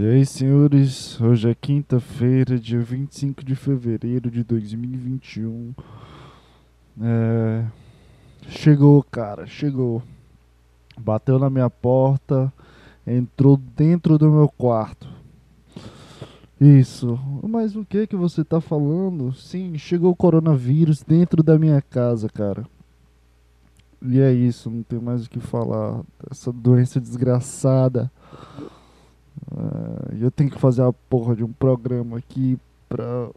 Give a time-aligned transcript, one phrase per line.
[0.00, 5.74] E aí, senhores, hoje é quinta-feira, dia 25 de fevereiro de 2021.
[7.02, 7.66] É...
[8.48, 10.02] Chegou, cara, chegou.
[10.98, 12.50] Bateu na minha porta,
[13.06, 15.06] entrou dentro do meu quarto.
[16.58, 17.20] Isso.
[17.42, 19.34] Mas o que que você tá falando?
[19.34, 22.64] Sim, chegou o coronavírus dentro da minha casa, cara.
[24.00, 26.00] E é isso, não tem mais o que falar.
[26.30, 28.10] Essa doença desgraçada.
[29.52, 33.30] Uh, eu tenho que fazer a porra de um programa aqui pra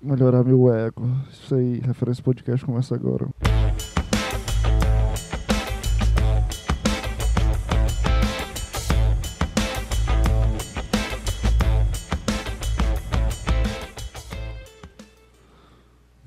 [0.00, 1.08] melhorar meu ego.
[1.30, 3.28] Isso aí, referência podcast começa agora.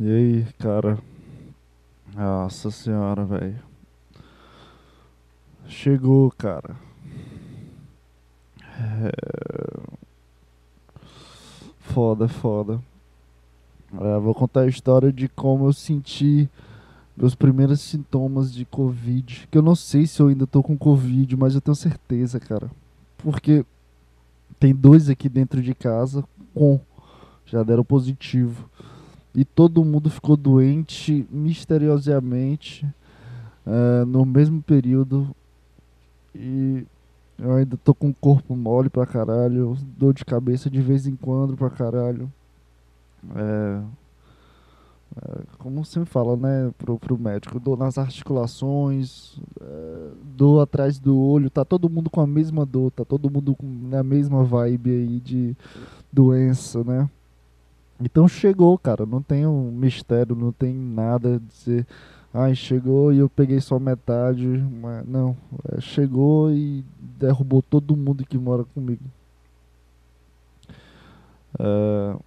[0.02, 0.98] E aí, cara?
[2.16, 3.60] Nossa senhora, velho.
[5.68, 6.89] Chegou, cara.
[8.80, 10.00] É...
[11.80, 12.80] Foda, foda.
[13.94, 16.48] É, vou contar a história de como eu senti
[17.18, 19.48] meus primeiros sintomas de Covid.
[19.52, 22.70] Que eu não sei se eu ainda tô com Covid, mas eu tenho certeza, cara.
[23.18, 23.66] Porque
[24.60, 26.24] tem dois aqui dentro de casa
[26.54, 26.80] com.
[27.46, 28.70] Já deram positivo
[29.34, 32.86] e todo mundo ficou doente misteriosamente
[33.66, 35.36] uh, no mesmo período.
[36.36, 36.86] E
[37.40, 41.16] eu ainda tô com o corpo mole pra caralho, dor de cabeça de vez em
[41.16, 42.32] quando pra caralho.
[43.36, 43.82] É,
[45.18, 51.18] é, como você fala, né, pro, pro médico, dor nas articulações, é, dor atrás do
[51.20, 54.92] olho, tá todo mundo com a mesma dor, tá todo mundo com, na mesma vibe
[54.92, 55.56] aí de
[56.12, 57.10] doença, né?
[58.02, 61.88] Então chegou, cara, não tem um mistério, não tem nada de dizer,
[62.34, 65.36] ai, chegou e eu peguei só metade, mas não,
[65.72, 69.04] é, chegou e derrubou todo mundo que mora comigo.
[71.60, 72.18] É,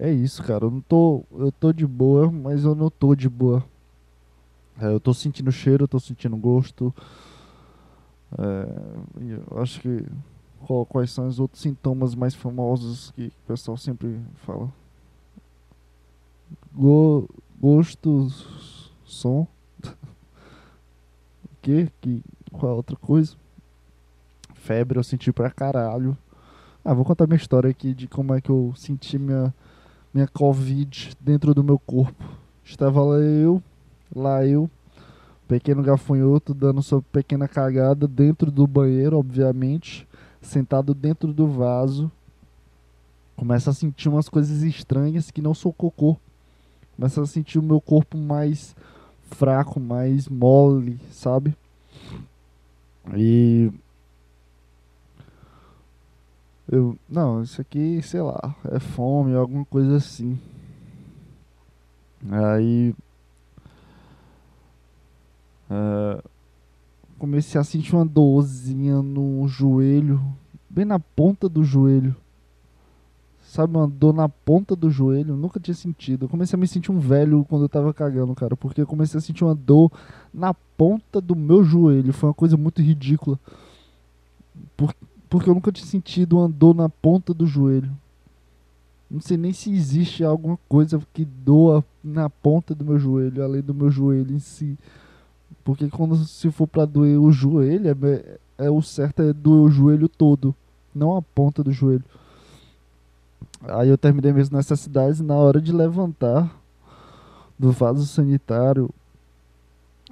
[0.00, 3.28] é isso, cara, eu não tô, eu tô de boa, mas eu não tô de
[3.28, 3.62] boa.
[4.80, 6.94] É, eu tô sentindo cheiro, eu tô sentindo gosto.
[8.38, 8.68] É,
[9.50, 10.04] eu acho que
[10.66, 14.70] qual, quais são os outros sintomas mais famosos que o pessoal sempre fala?
[16.74, 17.28] Go,
[17.60, 18.28] gosto,
[19.06, 19.46] som.
[19.84, 21.90] o que?
[22.00, 22.22] que?
[22.52, 23.34] Qual é outra coisa?
[24.54, 26.16] Febre eu senti pra caralho.
[26.84, 29.54] Ah, vou contar minha história aqui de como é que eu senti minha,
[30.12, 32.24] minha Covid dentro do meu corpo.
[32.64, 33.62] Estava lá eu,
[34.14, 34.70] lá eu,
[35.48, 40.06] pequeno gafanhoto, dando sua pequena cagada dentro do banheiro, obviamente
[40.46, 42.10] sentado dentro do vaso,
[43.34, 46.16] começa a sentir umas coisas estranhas que não sou cocô.
[46.94, 48.74] Começa a sentir o meu corpo mais
[49.30, 51.54] fraco, mais mole, sabe?
[53.14, 53.70] E
[56.68, 60.38] eu, não, isso aqui, sei lá, é fome, alguma coisa assim.
[62.28, 62.92] Aí
[65.70, 66.22] uh,
[67.18, 70.20] comecei a sentir uma dorzinha no joelho,
[70.68, 72.16] bem na ponta do joelho.
[73.56, 76.26] Sabe, uma dor na ponta do joelho, nunca tinha sentido.
[76.26, 79.16] Eu comecei a me sentir um velho quando eu tava cagando, cara, porque eu comecei
[79.16, 79.90] a sentir uma dor
[80.32, 82.12] na ponta do meu joelho.
[82.12, 83.40] Foi uma coisa muito ridícula.
[84.76, 84.94] Por,
[85.30, 87.90] porque eu nunca tinha sentido uma dor na ponta do joelho.
[89.10, 93.62] Não sei nem se existe alguma coisa que doa na ponta do meu joelho, além
[93.62, 94.76] do meu joelho em si.
[95.64, 99.70] Porque quando se for para doer o joelho, é, é, o certo é doer o
[99.70, 100.54] joelho todo,
[100.94, 102.04] não a ponta do joelho.
[103.68, 106.54] Aí eu terminei minhas necessidades na hora de levantar
[107.58, 108.90] do vaso sanitário.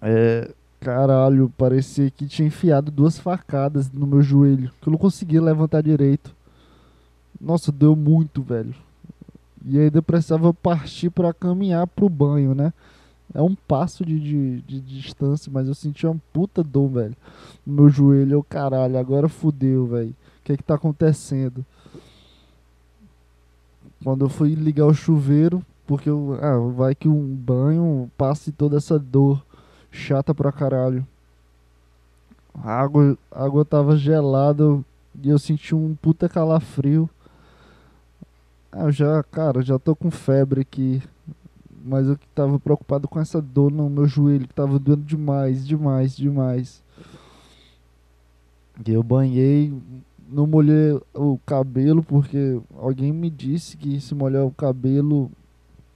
[0.03, 0.50] É,
[0.81, 5.82] caralho, parecia que tinha enfiado duas facadas no meu joelho, que eu não conseguia levantar
[5.82, 6.34] direito.
[7.41, 8.75] Nossa, deu muito, velho.
[9.64, 12.72] E ainda precisava partir para caminhar pro banho, né?
[13.32, 17.16] É um passo de, de, de, distância, mas eu senti uma puta dor, velho.
[17.66, 20.10] No meu joelho, eu, caralho, agora fudeu, velho.
[20.10, 21.64] O que é que tá acontecendo?
[24.05, 28.77] Quando eu fui ligar o chuveiro, porque eu, ah, vai que um banho passe toda
[28.77, 29.45] essa dor
[29.91, 31.06] chata pra caralho.
[32.62, 34.81] A água, a água tava gelada
[35.23, 37.09] e eu senti um puta calafrio.
[38.71, 41.03] Ah, já, cara, já tô com febre aqui
[41.85, 46.17] mas eu tava preocupado com essa dor no meu joelho, que tava doendo demais, demais,
[46.17, 46.83] demais.
[48.87, 49.73] E eu banhei,
[50.34, 55.31] não molhei o cabelo, porque alguém me disse que se molhar o cabelo,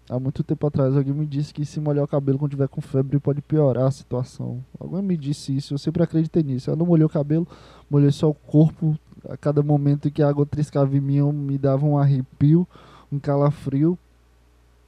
[0.09, 2.81] há muito tempo atrás, alguém me disse que se molhar o cabelo quando tiver com
[2.81, 4.65] febre pode piorar a situação.
[4.79, 6.71] Alguém me disse isso, eu sempre acreditei nisso.
[6.71, 7.47] Eu não molhei o cabelo,
[7.91, 8.97] molhei só o corpo
[9.29, 12.67] A cada momento que a água triscava em mim, me dava um arrepio,
[13.11, 13.99] um calafrio.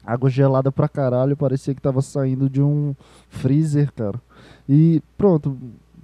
[0.05, 2.95] Água gelada pra caralho, parecia que tava saindo de um
[3.29, 4.21] freezer, cara.
[4.69, 5.59] E pronto,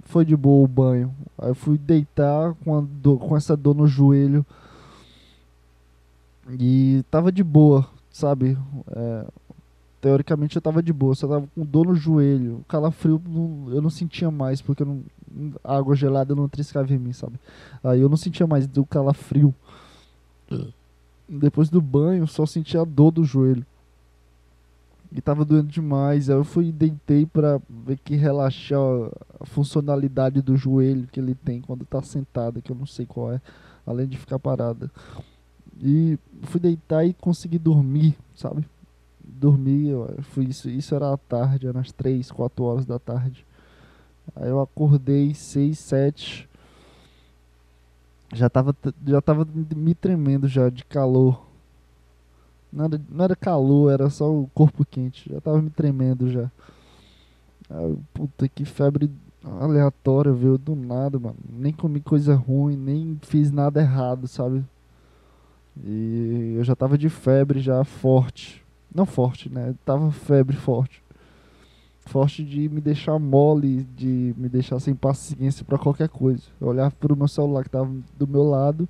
[0.07, 1.13] foi de boa o banho.
[1.37, 4.45] Aí eu fui deitar com, dor, com essa dor no joelho.
[6.59, 8.57] E tava de boa, sabe?
[8.89, 9.25] É,
[9.99, 12.63] teoricamente eu tava de boa, só tava com dor no joelho.
[12.67, 13.21] Calafrio
[13.69, 15.03] eu não sentia mais, porque não,
[15.63, 17.37] a água gelada não triscava em mim, sabe?
[17.83, 19.53] Aí eu não sentia mais do calafrio.
[21.27, 23.65] Depois do banho, só sentia a dor do joelho.
[25.11, 26.29] E tava doendo demais.
[26.29, 28.79] Aí eu fui deitei pra ver que relaxar
[29.39, 33.31] a funcionalidade do joelho que ele tem quando tá sentado, que eu não sei qual
[33.31, 33.41] é,
[33.85, 34.91] além de ficar parada.
[35.81, 38.65] E fui deitar e consegui dormir, sabe?
[39.23, 39.89] Dormi,
[40.21, 43.45] fui isso, isso era à tarde, era às 3, 4 horas da tarde.
[44.35, 46.49] Aí eu acordei 6, 7.
[48.33, 48.75] Já tava,
[49.05, 51.46] já tava me tremendo já de calor.
[52.71, 55.31] Não era, não era calor, era só o corpo quente.
[55.31, 56.51] Já tava me tremendo já.
[57.69, 59.11] Aí, puta que febre
[59.43, 61.37] aleatória, veio do nada, mano.
[61.49, 64.63] Nem comi coisa ruim, nem fiz nada errado, sabe?
[65.83, 68.65] E eu já tava de febre já forte.
[68.93, 69.75] Não forte, né?
[69.85, 71.03] Tava febre forte.
[72.05, 76.43] Forte de me deixar mole, de me deixar sem paciência para qualquer coisa.
[76.59, 78.87] Eu olhava pro meu celular que tava do meu lado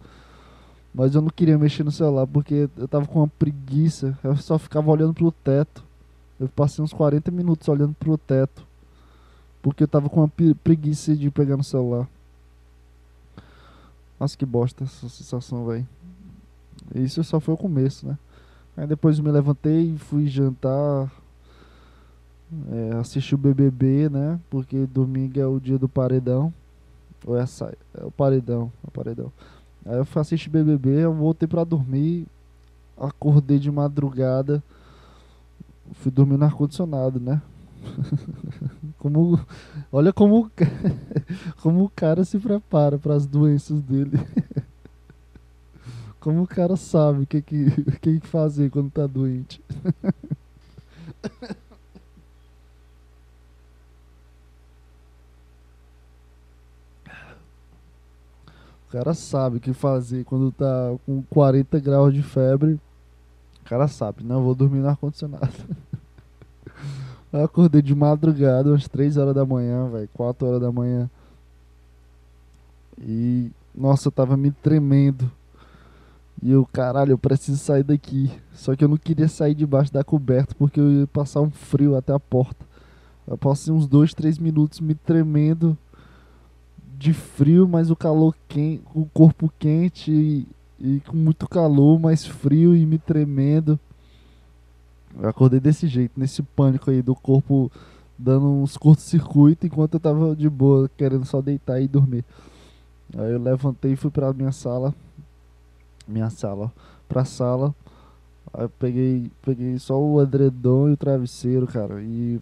[0.97, 4.17] mas eu não queria mexer no celular porque eu tava com uma preguiça.
[4.23, 5.83] Eu só ficava olhando pro teto.
[6.39, 8.65] Eu passei uns 40 minutos olhando pro teto.
[9.61, 10.31] Porque eu tava com uma
[10.63, 12.09] preguiça de pegar no celular.
[14.19, 15.87] Nossa, que bosta essa sensação, velho.
[16.95, 18.17] Isso só foi o começo, né?
[18.75, 21.11] Aí depois eu me levantei e fui jantar.
[22.71, 24.39] É, assisti o BBB, né?
[24.49, 26.51] Porque domingo é o dia do paredão.
[27.23, 29.31] Ou é, é o paredão, é o paredão.
[29.87, 32.27] Aí eu fui assistir BBB, eu voltei pra dormir,
[32.97, 34.61] acordei de madrugada,
[35.93, 37.41] fui dormir no ar-condicionado, né?
[38.99, 39.39] como,
[39.89, 40.51] olha como,
[41.61, 44.19] como o cara se prepara para as doenças dele.
[46.19, 49.61] como o cara sabe o que, que, que fazer quando tá doente.
[58.87, 62.79] O cara sabe o que fazer quando tá com 40 graus de febre.
[63.61, 65.51] O cara sabe, não, vou dormir no ar-condicionado.
[67.33, 71.09] Eu acordei de madrugada, umas 3 horas da manhã, velho, 4 horas da manhã.
[72.97, 75.29] E, nossa, eu tava me tremendo.
[76.41, 78.31] E eu, caralho, eu preciso sair daqui.
[78.53, 81.97] Só que eu não queria sair debaixo da coberta porque eu ia passar um frio
[81.97, 82.65] até a porta.
[83.27, 85.77] Eu passei uns 2, 3 minutos me tremendo
[86.97, 90.47] de frio, mas o calor quente, o corpo quente e,
[90.79, 93.79] e, com muito calor, mas frio e me tremendo.
[95.19, 97.71] Eu acordei desse jeito, nesse pânico aí do corpo
[98.17, 102.25] dando uns curto-circuito enquanto eu tava de boa, querendo só deitar e dormir.
[103.15, 104.93] Aí eu levantei e fui pra minha sala.
[106.07, 106.69] Minha sala, ó,
[107.07, 107.75] pra sala.
[108.53, 112.01] Aí eu peguei, peguei só o edredom e o travesseiro, cara.
[112.01, 112.39] E.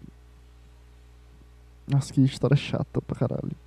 [1.86, 3.65] Nossa, que história chata pra caralho.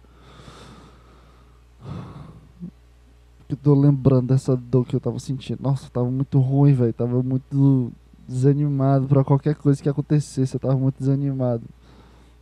[3.50, 5.62] Eu tô lembrando dessa dor que eu tava sentindo.
[5.62, 6.94] Nossa, tava muito ruim, velho.
[6.94, 7.92] Tava muito
[8.28, 10.56] desanimado para qualquer coisa que acontecesse.
[10.56, 11.64] Eu tava muito desanimado.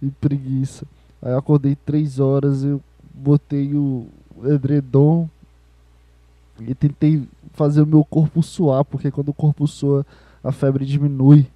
[0.02, 0.86] E preguiça.
[1.22, 2.82] Aí eu acordei três horas, eu
[3.14, 4.08] botei o
[4.44, 5.28] edredom
[6.60, 10.06] e tentei fazer o meu corpo suar, porque quando o corpo sua,
[10.44, 11.48] a febre diminui.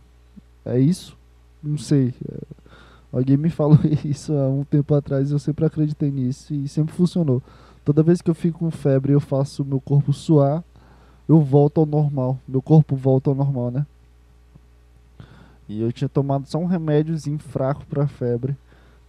[0.65, 1.17] É isso?
[1.61, 2.13] Não sei.
[3.11, 7.41] Alguém me falou isso há um tempo atrás, eu sempre acreditei nisso e sempre funcionou.
[7.83, 10.63] Toda vez que eu fico com febre, eu faço meu corpo suar,
[11.27, 12.37] eu volto ao normal.
[12.47, 13.85] Meu corpo volta ao normal, né?
[15.67, 18.55] E eu tinha tomado só um remédiozinho fraco pra febre.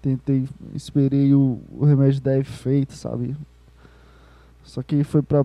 [0.00, 3.36] Tentei, esperei o, o remédio dar efeito, sabe?
[4.64, 5.44] Só que foi pra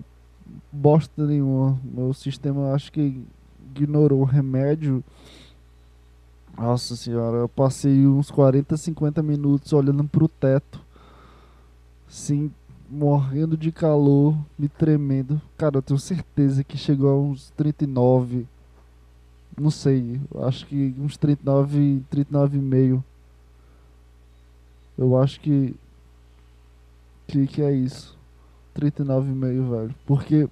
[0.72, 1.78] bosta nenhuma.
[1.84, 3.20] Meu sistema acho que
[3.74, 5.02] ignorou o remédio.
[6.56, 10.80] Nossa senhora, eu passei uns 40, 50 minutos olhando pro teto.
[12.08, 12.52] Sem
[12.88, 15.40] morrendo de calor, me tremendo.
[15.56, 18.46] Cara, eu tenho certeza que chegou a uns 39.
[19.60, 23.02] Não sei, acho que uns 39, 39,5.
[24.96, 25.74] Eu acho que.
[27.26, 28.16] Que, que é isso?
[28.74, 29.94] 39,5, velho.
[30.06, 30.48] Porque.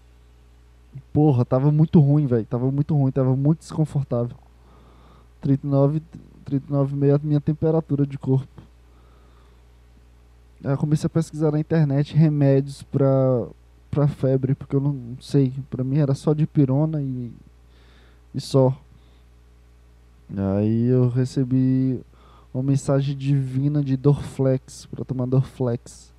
[1.12, 2.44] Porra, tava muito ruim, velho.
[2.46, 4.36] Tava muito ruim, tava muito desconfortável.
[5.40, 6.02] 39,
[6.44, 8.55] 39,5 é a minha temperatura de corpo
[10.72, 13.46] eu comecei a pesquisar na internet remédios para
[13.90, 15.52] pra febre, porque eu não sei.
[15.70, 17.32] Pra mim era só de pirona e,
[18.34, 18.76] e só.
[20.36, 22.00] Aí eu recebi
[22.52, 26.12] uma mensagem divina de Dorflex, pra tomar Dorflex.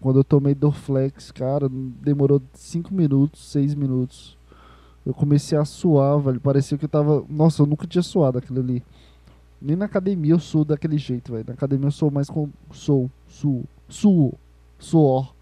[0.00, 4.36] Quando eu tomei Dorflex, cara, demorou 5 minutos, 6 minutos.
[5.04, 6.40] Eu comecei a suar, velho.
[6.40, 7.24] Parecia que eu tava.
[7.28, 8.82] Nossa, eu nunca tinha suado aquilo ali.
[9.64, 11.46] Nem na academia eu sou daquele jeito, velho.
[11.48, 12.50] Na academia eu sou mais com.
[12.70, 13.10] Sou.
[13.26, 13.64] Suo.
[13.88, 14.34] Suo.
[14.78, 15.34] Suor.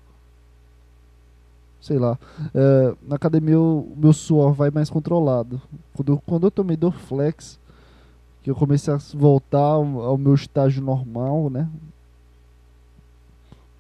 [1.81, 2.17] Sei lá.
[2.55, 5.61] É, na academia o meu suor vai mais controlado.
[5.93, 7.59] Quando eu, quando eu tomei Dorflex,
[8.45, 11.69] que eu comecei a voltar ao meu estágio normal, né?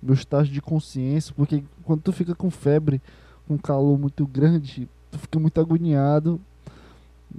[0.02, 3.00] Meu estágio de consciência, porque quando tu fica com febre,
[3.46, 6.40] com calor muito grande, tu fica muito agoniado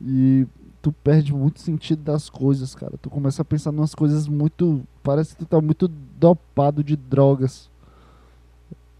[0.01, 0.47] e
[0.83, 2.97] tu perde muito sentido das coisas, cara.
[3.01, 4.83] Tu começa a pensar nas coisas muito.
[5.01, 7.69] Parece que tu tá muito dopado de drogas.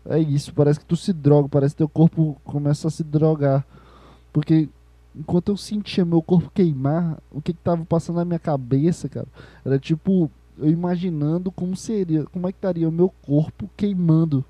[0.05, 3.65] É isso, parece que tu se droga, parece que teu corpo começa a se drogar.
[4.31, 4.69] Porque
[5.13, 9.27] enquanto eu sentia meu corpo queimar, o que que tava passando na minha cabeça, cara?
[9.65, 14.43] Era tipo, eu imaginando como seria, como é que estaria o meu corpo queimando.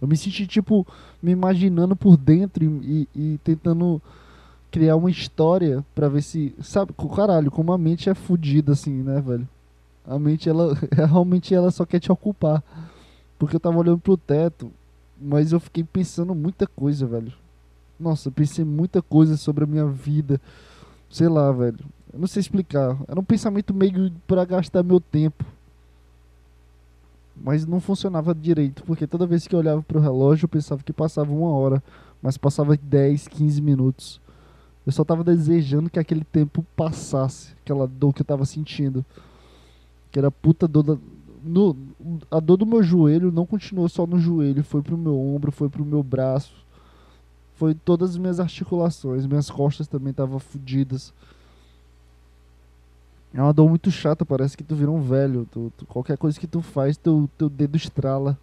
[0.00, 0.86] Eu me senti, tipo,
[1.20, 4.00] me imaginando por dentro e, e, e tentando
[4.70, 6.54] criar uma história para ver se.
[6.60, 9.48] Sabe, caralho, como a mente é fodida assim, né, velho?
[10.06, 12.62] A mente, ela realmente ela só quer te ocupar.
[13.38, 14.70] Porque eu tava olhando pro teto,
[15.20, 17.32] mas eu fiquei pensando muita coisa, velho.
[17.98, 20.40] Nossa, pensei muita coisa sobre a minha vida.
[21.10, 21.78] Sei lá, velho.
[22.12, 22.96] Eu não sei explicar.
[23.08, 25.44] Era um pensamento meio para gastar meu tempo
[27.36, 30.82] mas não funcionava direito, porque toda vez que eu olhava para o relógio eu pensava
[30.82, 31.82] que passava uma hora,
[32.22, 34.20] mas passava 10, 15 minutos.
[34.86, 39.04] Eu só estava desejando que aquele tempo passasse, aquela dor que eu estava sentindo.
[40.12, 40.96] Que era puta dor da,
[41.46, 41.76] no,
[42.30, 45.68] a dor do meu joelho não continuou só no joelho, foi pro meu ombro, foi
[45.68, 46.52] pro meu braço,
[47.54, 51.12] foi todas as minhas articulações, minhas costas também estavam fodidas.
[53.32, 55.46] É uma dor muito chata, parece que tu vira um velho.
[55.50, 58.38] Tu, tu, qualquer coisa que tu faz, teu, teu dedo estrala.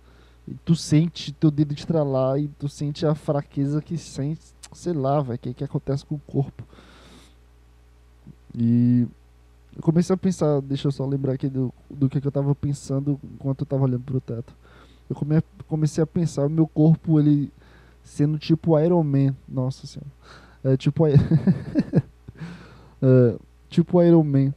[0.47, 4.41] E tu sente teu dedo estralar e tu sente a fraqueza que sente,
[4.73, 6.63] sei lá, velho, que, que acontece com o corpo.
[8.55, 9.07] E
[9.75, 12.53] eu comecei a pensar, deixa eu só lembrar aqui do, do que, que eu tava
[12.53, 14.53] pensando enquanto eu tava olhando pro teto.
[15.09, 17.51] Eu come, comecei a pensar o meu corpo, ele
[18.03, 19.35] sendo tipo Iron Man.
[19.47, 20.12] Nossa senhora.
[20.63, 21.07] É tipo.
[23.01, 23.38] é,
[23.69, 24.53] tipo Iron Man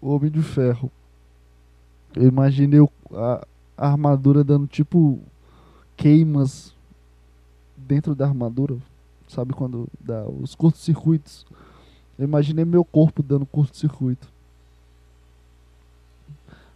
[0.00, 0.90] o Homem de Ferro.
[2.14, 2.80] Eu imaginei
[3.12, 5.20] a, a armadura dando tipo
[5.96, 6.74] queimas
[7.76, 8.76] dentro da armadura,
[9.28, 11.46] sabe quando dá os curtos-circuitos.
[12.18, 14.28] Eu imaginei meu corpo dando curto-circuito.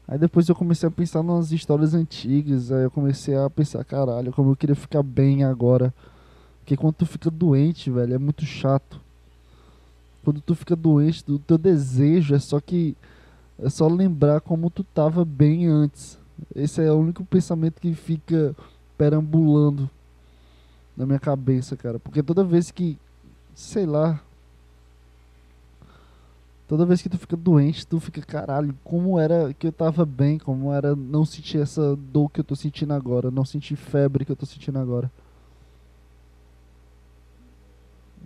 [0.06, 4.32] Aí depois eu comecei a pensar nas histórias antigas, aí eu comecei a pensar, caralho,
[4.32, 5.94] como eu queria ficar bem agora.
[6.58, 9.00] Porque quando tu fica doente, velho, é muito chato.
[10.22, 12.96] Quando tu fica doente, o teu desejo é só que
[13.58, 16.19] é só lembrar como tu tava bem antes.
[16.54, 18.54] Esse é o único pensamento que fica
[18.96, 19.88] perambulando
[20.96, 21.98] na minha cabeça, cara.
[21.98, 22.98] Porque toda vez que,
[23.54, 24.20] sei lá,
[26.68, 30.38] toda vez que tu fica doente, tu fica, caralho, como era que eu tava bem,
[30.38, 34.32] como era não sentir essa dor que eu tô sentindo agora, não sentir febre que
[34.32, 35.10] eu tô sentindo agora.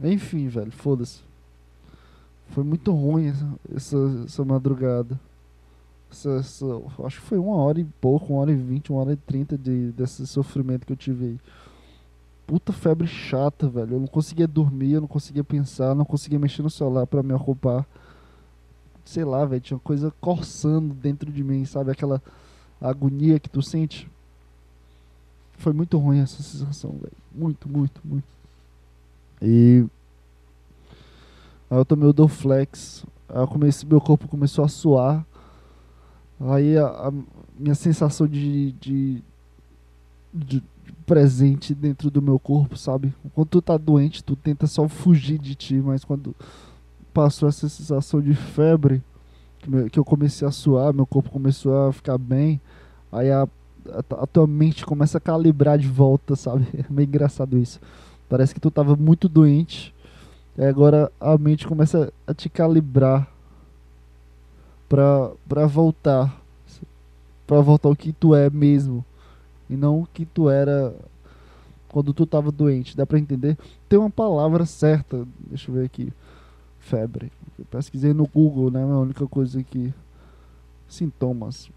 [0.02, 1.20] Enfim, velho, foda-se.
[2.50, 5.18] Foi muito ruim essa, essa, essa madrugada.
[6.14, 6.64] Essa, essa,
[7.04, 9.58] acho que foi uma hora e pouco, uma hora e vinte, uma hora e trinta
[9.58, 11.40] de, desse sofrimento que eu tive aí.
[12.46, 13.96] Puta febre chata, velho.
[13.96, 17.32] Eu não conseguia dormir, eu não conseguia pensar, não conseguia mexer no celular para me
[17.32, 17.84] ocupar.
[19.04, 21.90] Sei lá, velho, tinha coisa coçando dentro de mim, sabe?
[21.90, 22.22] Aquela
[22.80, 24.08] agonia que tu sente.
[25.58, 27.16] Foi muito ruim essa sensação, velho.
[27.34, 28.28] Muito, muito, muito.
[29.42, 29.84] E
[31.70, 33.04] Aí eu tomei o Dorflex.
[33.28, 35.26] Aí eu comecei, meu corpo começou a suar.
[36.40, 37.12] Aí a, a
[37.58, 39.22] minha sensação de, de,
[40.32, 40.62] de,
[41.06, 43.14] presente dentro do meu corpo, sabe?
[43.34, 46.34] Quando tu tá doente, tu tenta só fugir de ti, mas quando
[47.12, 49.02] passou essa sensação de febre,
[49.58, 52.60] que, meu, que eu comecei a suar, meu corpo começou a ficar bem,
[53.12, 56.66] aí a, a, a tua mente começa a calibrar de volta, sabe?
[56.74, 57.80] É meio engraçado isso.
[58.28, 59.94] Parece que tu tava muito doente
[60.56, 63.28] e agora a mente começa a te calibrar
[64.88, 66.42] pra voltar.
[67.46, 69.04] Pra voltar o que tu é mesmo.
[69.68, 70.94] E não o que tu era
[71.88, 72.96] quando tu tava doente.
[72.96, 73.56] Dá pra entender?
[73.88, 75.26] Tem uma palavra certa.
[75.48, 76.12] Deixa eu ver aqui.
[76.78, 77.30] Febre.
[77.58, 78.80] Eu pesquisei no Google, né?
[78.80, 79.92] É a única coisa que.
[80.88, 81.70] Sintomas.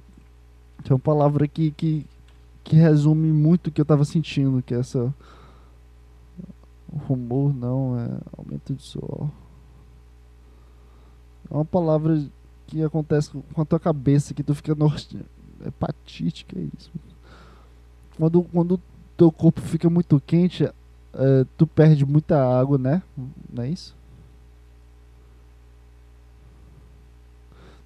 [0.84, 2.06] Tem uma palavra que, que,
[2.64, 5.14] que resume muito o que eu tava sentindo, que é essa
[6.96, 9.30] rumor não é aumento de suor.
[11.50, 12.22] É uma palavra
[12.68, 15.18] que acontece com a tua cabeça, que tu fica norte...
[15.66, 16.92] hepatite, que é isso.
[18.18, 18.80] Quando quando
[19.16, 23.02] teu corpo fica muito quente, é, tu perde muita água, né?
[23.52, 23.96] Não é isso?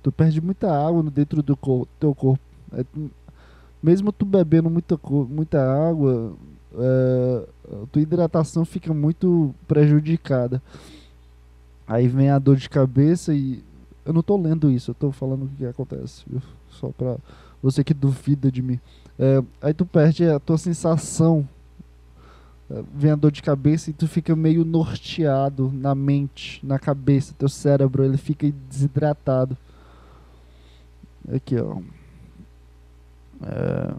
[0.03, 2.43] Tu perde muita água dentro do co teu corpo.
[2.73, 2.83] É,
[3.81, 6.33] mesmo tu bebendo muita, muita água,
[6.73, 10.61] a tua hidratação fica muito prejudicada.
[11.87, 13.63] Aí vem a dor de cabeça e.
[14.05, 16.41] Eu não tô lendo isso, eu tô falando o que acontece, viu?
[16.69, 17.17] Só pra
[17.61, 18.79] você que duvida de mim.
[19.19, 21.47] É, aí tu perde a tua sensação.
[22.69, 27.35] É, vem a dor de cabeça e tu fica meio norteado na mente, na cabeça.
[27.37, 29.55] Teu cérebro ele fica desidratado.
[31.31, 31.77] Aqui, ó.
[33.43, 33.93] É...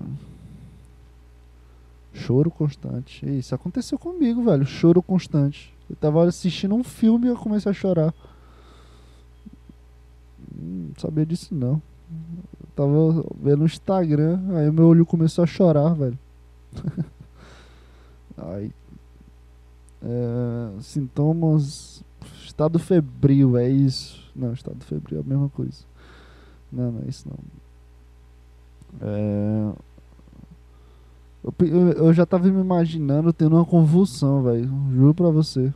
[2.14, 3.24] Choro constante.
[3.38, 4.66] Isso aconteceu comigo, velho.
[4.66, 5.72] Choro constante.
[5.88, 8.12] Eu tava assistindo um filme e eu comecei a chorar.
[10.54, 11.80] Não sabia disso não.
[12.60, 16.18] Eu tava vendo o Instagram, aí meu olho começou a chorar, velho.
[18.36, 18.70] aí.
[20.02, 22.02] É, sintomas.
[22.44, 24.30] Estado febril, é isso.
[24.34, 25.84] Não, estado febril é a mesma coisa.
[26.70, 27.38] Não, não é isso não.
[29.00, 29.72] É...
[31.44, 34.70] Eu, eu, já tava me imaginando tendo uma convulsão, velho.
[34.92, 35.72] Juro pra você.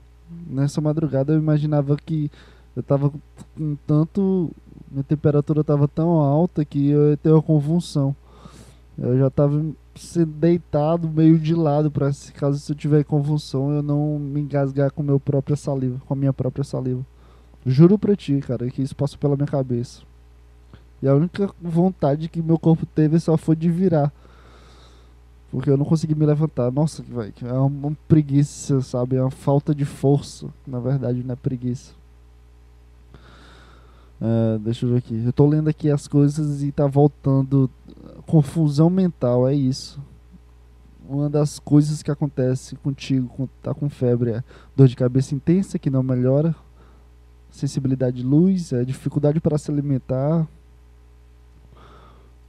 [0.47, 2.31] Nessa madrugada eu imaginava que
[2.77, 3.11] eu tava
[3.57, 4.51] com tanto.
[4.91, 8.15] Minha temperatura tava tão alta que eu ter uma convulsão.
[8.99, 9.65] Eu já tava
[10.27, 14.91] deitado meio de lado para se caso se eu tiver convulsão eu não me engasgar
[14.91, 17.05] com meu própria saliva, com a minha própria saliva.
[17.65, 20.03] Juro pra ti, cara, que isso passou pela minha cabeça.
[21.03, 24.13] E a única vontade que meu corpo teve só foi de virar.
[25.51, 26.71] Porque eu não consegui me levantar.
[26.71, 29.17] Nossa, véio, é uma preguiça, sabe?
[29.17, 30.49] É uma falta de força.
[30.67, 31.93] Na verdade, não é preguiça.
[34.21, 35.23] É, deixa eu ver aqui.
[35.25, 37.71] Eu tô lendo aqui as coisas e tá voltando.
[38.27, 40.01] Confusão mental, é isso.
[41.09, 45.79] Uma das coisas que acontece contigo quando tá com febre é dor de cabeça intensa
[45.79, 46.53] que não melhora,
[47.49, 50.49] sensibilidade de luz, é dificuldade para se alimentar,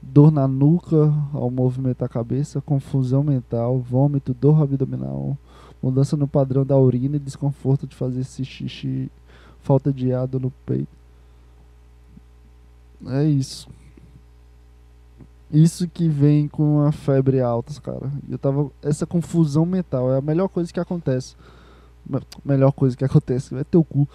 [0.02, 5.38] dor na nuca ao movimentar a cabeça, confusão mental, vômito, dor abdominal,
[5.80, 9.08] mudança no padrão da urina e desconforto de fazer xixi,
[9.60, 10.97] falta de ar no peito.
[13.06, 13.68] É isso.
[15.50, 18.12] Isso que vem com a febre alta, cara.
[18.28, 18.70] Eu tava.
[18.82, 21.36] Essa confusão mental é a melhor coisa que acontece.
[22.44, 24.06] Melhor coisa que acontece é teu cu.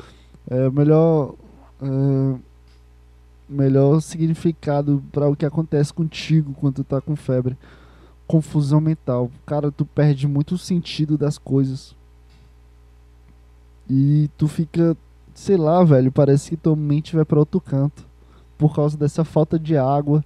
[0.48, 1.34] É melhor.
[1.82, 2.54] É,
[3.50, 7.58] melhor significado para o que acontece contigo quando tu tá com febre.
[8.28, 9.30] Confusão mental.
[9.46, 11.96] Cara, tu perde muito o sentido das coisas.
[13.90, 14.96] E tu fica,
[15.34, 18.06] sei lá, velho, parece que tua mente vai para outro canto.
[18.58, 20.24] Por causa dessa falta de água.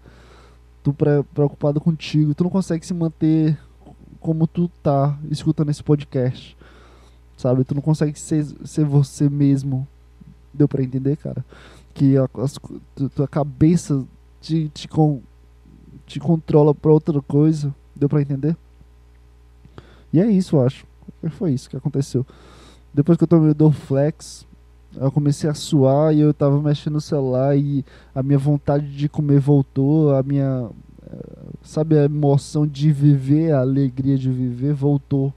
[0.84, 0.94] Tu
[1.34, 2.34] preocupado contigo.
[2.34, 3.58] Tu não consegue se manter
[4.20, 6.58] como tu tá escutando esse podcast.
[7.36, 7.64] Sabe?
[7.64, 9.88] Tu não consegue ser, ser você mesmo.
[10.54, 11.46] Deu para entender, cara?
[11.98, 14.06] que a, a tua cabeça
[14.40, 15.20] te, te, con,
[16.06, 17.74] te controla para outra coisa.
[17.96, 18.56] Deu para entender?
[20.14, 20.86] E é isso, eu acho.
[21.32, 22.24] Foi isso que aconteceu.
[22.94, 24.46] Depois que eu tomei o Dorflex,
[25.00, 29.08] eu comecei a suar e eu tava mexendo no celular e a minha vontade de
[29.08, 30.70] comer voltou, a minha
[31.06, 35.34] eh, sabe a emoção de viver, a alegria de viver voltou.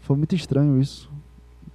[0.00, 1.10] Foi muito estranho isso.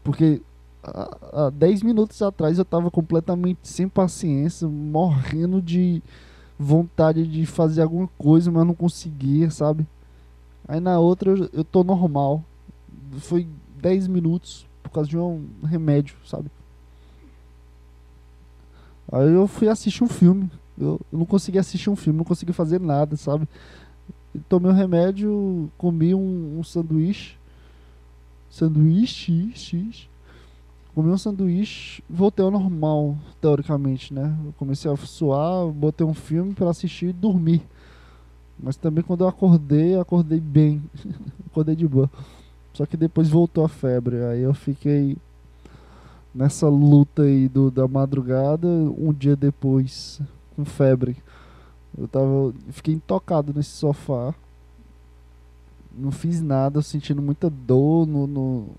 [0.03, 0.41] Porque
[0.83, 6.01] há 10 minutos atrás eu estava completamente sem paciência, morrendo de
[6.57, 9.85] vontade de fazer alguma coisa, mas não conseguia, sabe?
[10.67, 12.43] Aí na outra eu, eu tô normal.
[13.19, 13.47] Foi
[13.81, 16.51] 10 minutos por causa de um remédio, sabe?
[19.09, 20.51] Aí eu fui assistir um filme.
[20.77, 23.47] Eu, eu não consegui assistir um filme, não consegui fazer nada, sabe?
[24.47, 27.35] tomei um remédio, comi um, um sanduíche.
[28.49, 30.09] Sanduíche,
[30.93, 34.37] Comi um sanduíche, voltei ao normal, teoricamente, né?
[34.45, 37.61] Eu comecei a suar, botei um filme para assistir e dormir.
[38.59, 40.83] Mas também quando eu acordei, eu acordei bem.
[41.49, 42.11] acordei de boa.
[42.73, 44.23] Só que depois voltou a febre.
[44.23, 45.17] Aí eu fiquei
[46.33, 50.21] nessa luta aí do, da madrugada, um dia depois,
[50.55, 51.17] com febre.
[51.97, 52.53] Eu tava.
[52.69, 54.33] Fiquei intocado nesse sofá.
[55.93, 58.69] Não fiz nada, sentindo muita dor no, no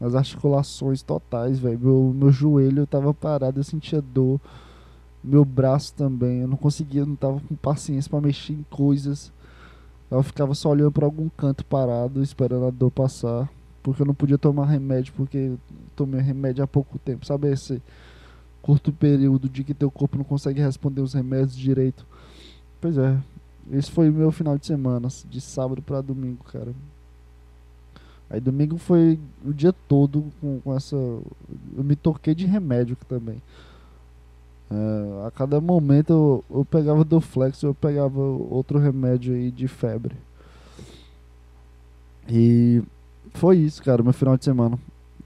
[0.00, 1.78] as articulações totais, velho.
[1.78, 4.40] Meu, meu joelho tava parado, eu sentia dor.
[5.22, 9.32] Meu braço também, eu não conseguia, não tava com paciência para mexer em coisas.
[10.14, 13.48] Eu ficava só olhando para algum canto parado, esperando a dor passar.
[13.82, 15.52] Porque eu não podia tomar remédio, porque
[15.94, 17.26] tomei remédio há pouco tempo.
[17.26, 17.82] Sabe esse
[18.62, 22.06] curto período de que teu corpo não consegue responder os remédios direito?
[22.80, 23.18] Pois é,
[23.70, 26.72] esse foi o meu final de semana, de sábado para domingo, cara.
[28.30, 30.96] Aí domingo foi o dia todo com, com essa.
[30.96, 33.42] Eu me toquei de remédio também.
[34.70, 39.68] É, a cada momento eu, eu pegava do flex, eu pegava outro remédio aí de
[39.68, 40.16] febre.
[42.28, 42.82] E
[43.34, 44.78] foi isso, cara, meu final de semana.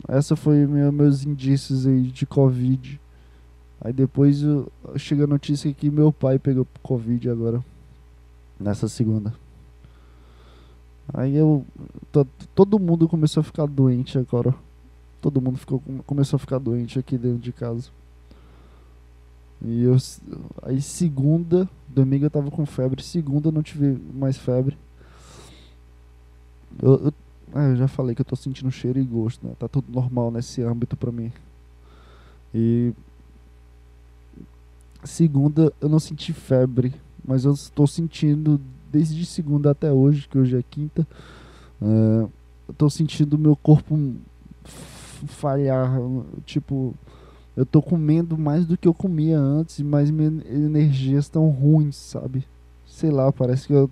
[0.08, 3.00] Essa foi meu, meus indícios aí de Covid.
[3.80, 4.42] Aí depois
[4.96, 7.64] chega a notícia que meu pai pegou Covid agora.
[8.58, 9.32] Nessa segunda.
[11.12, 11.64] Aí eu.
[12.54, 14.54] todo mundo começou a ficar doente agora.
[15.20, 17.90] Todo mundo ficou, começou a ficar doente aqui dentro de casa.
[19.62, 19.96] E eu.
[20.62, 23.02] Aí segunda, domingo eu tava com febre.
[23.02, 24.76] Segunda eu não tive mais febre.
[26.80, 27.14] Eu, eu,
[27.54, 29.54] ah, eu já falei que eu tô sentindo cheiro e gosto, né?
[29.58, 31.32] Tá tudo normal nesse âmbito pra mim.
[32.54, 32.92] E.
[35.04, 36.94] Segunda eu não senti febre.
[37.24, 38.58] Mas eu estou sentindo
[38.90, 41.06] desde segunda até hoje, que hoje é quinta,
[41.80, 42.30] uh,
[42.66, 44.14] eu tô sentindo meu corpo
[45.26, 45.90] falhar,
[46.44, 46.94] tipo,
[47.58, 52.46] eu tô comendo mais do que eu comia antes, mas minhas energias estão ruins, sabe?
[52.86, 53.90] Sei lá, parece que eu,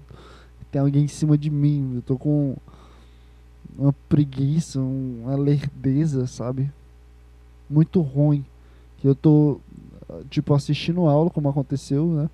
[0.70, 2.56] tem alguém em cima de mim, eu tô com
[3.76, 6.70] uma preguiça, uma lerdeza, sabe?
[7.68, 8.46] Muito ruim.
[8.98, 9.58] Que eu tô,
[10.30, 12.30] tipo, assistindo aula, como aconteceu, né?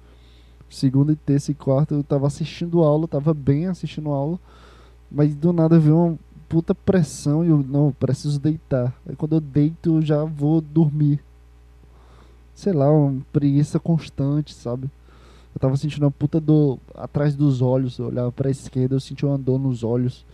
[0.68, 4.38] segunda terça e quarta eu tava assistindo aula, tava bem assistindo aula,
[5.10, 6.18] mas do nada veio uma
[6.52, 8.92] puta pressão e eu, não, preciso deitar.
[9.08, 11.18] Aí quando eu deito eu já vou dormir.
[12.54, 14.90] Sei lá, uma preguiça constante, sabe?
[15.54, 19.26] Eu tava sentindo uma puta dor atrás dos olhos, eu olhava pra esquerda, eu sentia
[19.26, 20.26] uma dor nos olhos.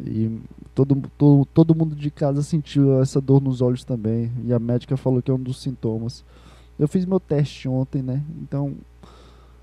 [0.00, 0.40] E
[0.74, 4.32] todo, todo, todo mundo de casa sentiu essa dor nos olhos também.
[4.44, 6.24] E a médica falou que é um dos sintomas.
[6.76, 8.20] Eu fiz meu teste ontem, né?
[8.42, 8.74] Então,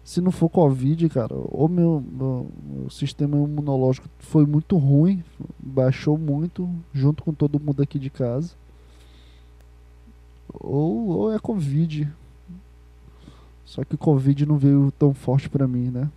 [0.04, 2.52] se não for Covid, cara, ou meu, meu,
[2.90, 5.24] sistema imunológico foi muito ruim,
[5.60, 8.54] baixou muito, junto com todo mundo aqui de casa.
[10.54, 12.12] Ou, ou é Covid.
[13.64, 16.10] Só que o Covid não veio tão forte pra mim, né?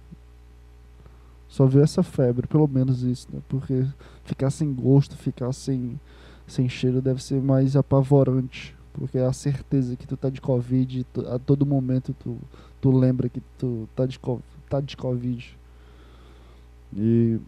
[1.47, 3.41] Só veio essa febre, pelo menos isso, né?
[3.49, 3.87] Porque
[4.25, 6.01] ficar sem gosto, ficar sem,
[6.49, 8.75] sem cheiro deve ser mais apavorante.
[8.95, 12.39] Porque a certeza que tu tá de Covid, tu, a todo momento tu,
[12.81, 14.19] tu lembra que tu tá de,
[14.71, 15.59] tá de Covid.
[16.97, 17.41] E,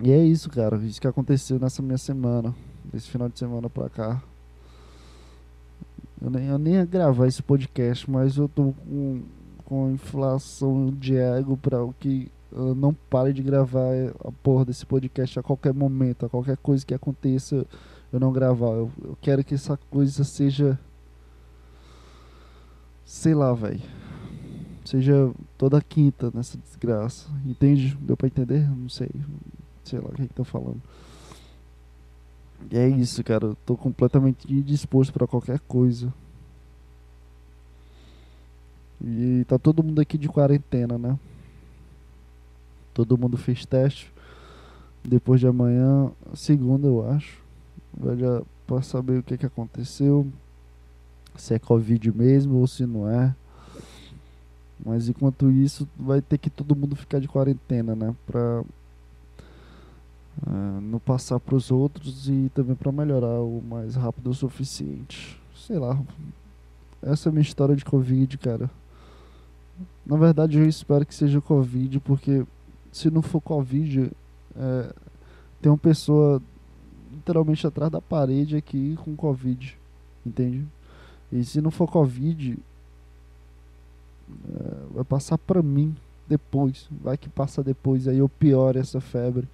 [0.00, 0.76] e é isso, cara.
[0.78, 2.54] Isso que aconteceu nessa minha semana.
[2.84, 4.22] Desse final de semana pra cá.
[6.20, 9.22] Eu nem, eu nem ia gravar esse podcast, mas eu tô com,
[9.66, 13.92] com inflação de ego pra o que eu não pare de gravar
[14.24, 17.66] a porra desse podcast a qualquer momento, a qualquer coisa que aconteça
[18.14, 18.68] eu não gravar.
[18.68, 20.78] Eu, eu quero que essa coisa seja.
[23.04, 23.82] Sei lá, velho.
[24.84, 27.28] Seja toda quinta nessa desgraça.
[27.44, 27.96] Entende?
[28.00, 28.70] Deu pra entender?
[28.70, 29.10] Não sei.
[29.82, 30.80] Sei lá o que, é que tô falando.
[32.70, 33.46] E é isso, cara.
[33.46, 36.14] Eu tô completamente disposto para qualquer coisa.
[39.02, 41.18] E tá todo mundo aqui de quarentena, né?
[42.94, 44.12] Todo mundo fez teste.
[45.02, 47.43] Depois de amanhã, segunda, eu acho
[48.66, 50.26] para saber o que, que aconteceu,
[51.36, 53.34] se é Covid mesmo ou se não é.
[54.84, 58.14] Mas enquanto isso, vai ter que todo mundo ficar de quarentena, né?
[58.26, 58.62] Pra
[60.46, 65.40] uh, não passar para os outros e também para melhorar o mais rápido o suficiente.
[65.56, 65.98] Sei lá.
[67.02, 68.70] Essa é a minha história de Covid, cara.
[70.04, 72.44] Na verdade, eu espero que seja Covid, porque
[72.92, 74.10] se não for Covid,
[74.56, 74.94] é,
[75.60, 76.42] tem uma pessoa
[77.24, 79.76] literalmente atrás da parede aqui com Covid.
[80.24, 80.66] Entende?
[81.32, 82.58] E se não for Covid,
[84.28, 85.96] é, vai passar pra mim
[86.28, 86.86] depois.
[86.90, 89.48] Vai que passa depois, aí eu pioro essa febre.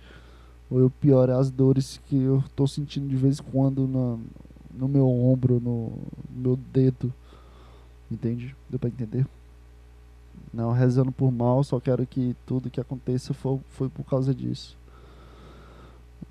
[0.69, 4.21] Ou eu pioro as dores que eu tô sentindo de vez em quando no,
[4.73, 5.93] no meu ombro, no,
[6.35, 7.13] no meu dedo.
[8.11, 8.55] Entende?
[8.69, 9.27] Deu pra entender?
[10.53, 14.77] Não rezando por mal, só quero que tudo que aconteça foi por causa disso.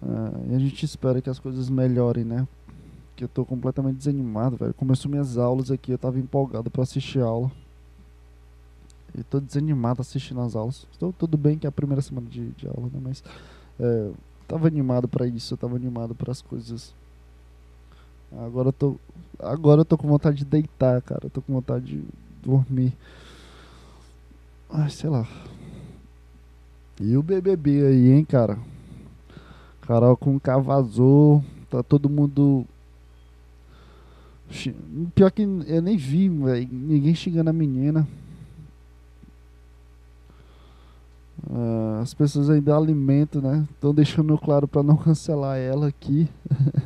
[0.02, 2.48] Uh, e a gente espera que as coisas melhorem, né?
[3.16, 4.74] Que eu tô completamente desanimado, velho.
[4.74, 7.52] Começou minhas aulas aqui, eu tava empolgado para assistir a aula.
[9.18, 10.88] E tô desanimado assistindo as aulas.
[10.92, 13.00] Estou tudo bem que é a primeira semana de, de aula, né?
[13.02, 13.24] Mas
[13.80, 14.12] é,
[14.48, 16.94] tava animado para isso, eu tava animado para as coisas.
[18.32, 18.96] Agora eu tô
[19.40, 21.22] agora eu tô com vontade de deitar, cara.
[21.26, 22.04] Eu tô com vontade de
[22.44, 22.94] dormir.
[24.70, 25.28] Ai, sei lá.
[27.02, 28.60] E o BBB aí, hein, cara?
[29.89, 31.43] Carol com vazou.
[31.67, 32.63] Tá todo mundo.
[35.15, 36.69] Pior que eu nem vi, velho.
[36.71, 38.08] Ninguém xingando a menina.
[41.49, 43.67] Ah, as pessoas ainda alimentam, né?
[43.71, 46.30] Estão deixando claro pra não cancelar ela aqui.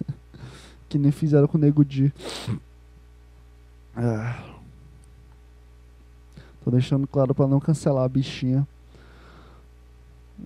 [0.88, 2.10] que nem fizeram com o Nego Di.
[3.94, 4.42] Ah.
[6.64, 8.66] Tô deixando claro pra não cancelar a bichinha.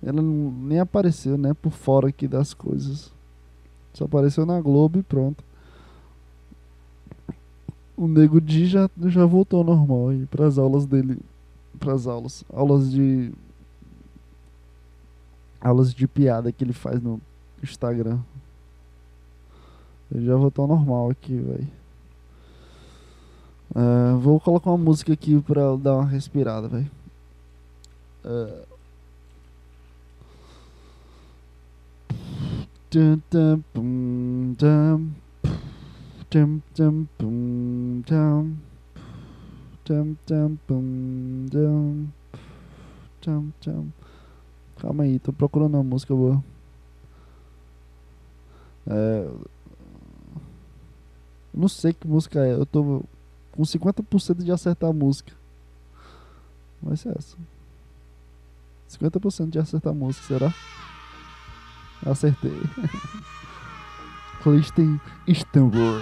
[0.02, 1.54] Ela nem apareceu, né?
[1.54, 3.12] Por fora aqui das coisas.
[3.92, 5.42] Só apareceu na Globo e pronto.
[7.96, 11.18] O Nego Di já, já voltou ao normal aí pras aulas dele.
[11.78, 12.44] Pras aulas.
[12.52, 13.32] Aulas de.
[15.60, 17.20] Aulas de piada que ele faz no
[17.62, 18.20] Instagram.
[20.12, 21.68] Ele já voltou ao normal aqui, velho.
[23.74, 26.90] Ah, vou colocar uma música aqui pra dar uma respirada, velho.
[28.24, 28.67] Ah.
[44.78, 46.42] Calma aí, tô procurando uma música boa.
[48.86, 49.28] É,
[51.52, 52.52] não sei que música é.
[52.52, 53.02] Eu tô
[53.52, 55.32] com 50% de acertar a música.
[56.80, 57.36] Vai ser essa.
[58.88, 60.54] 50% de acertar a música, será?
[62.06, 62.62] Acertei.
[64.42, 66.00] Clifton Istanbul.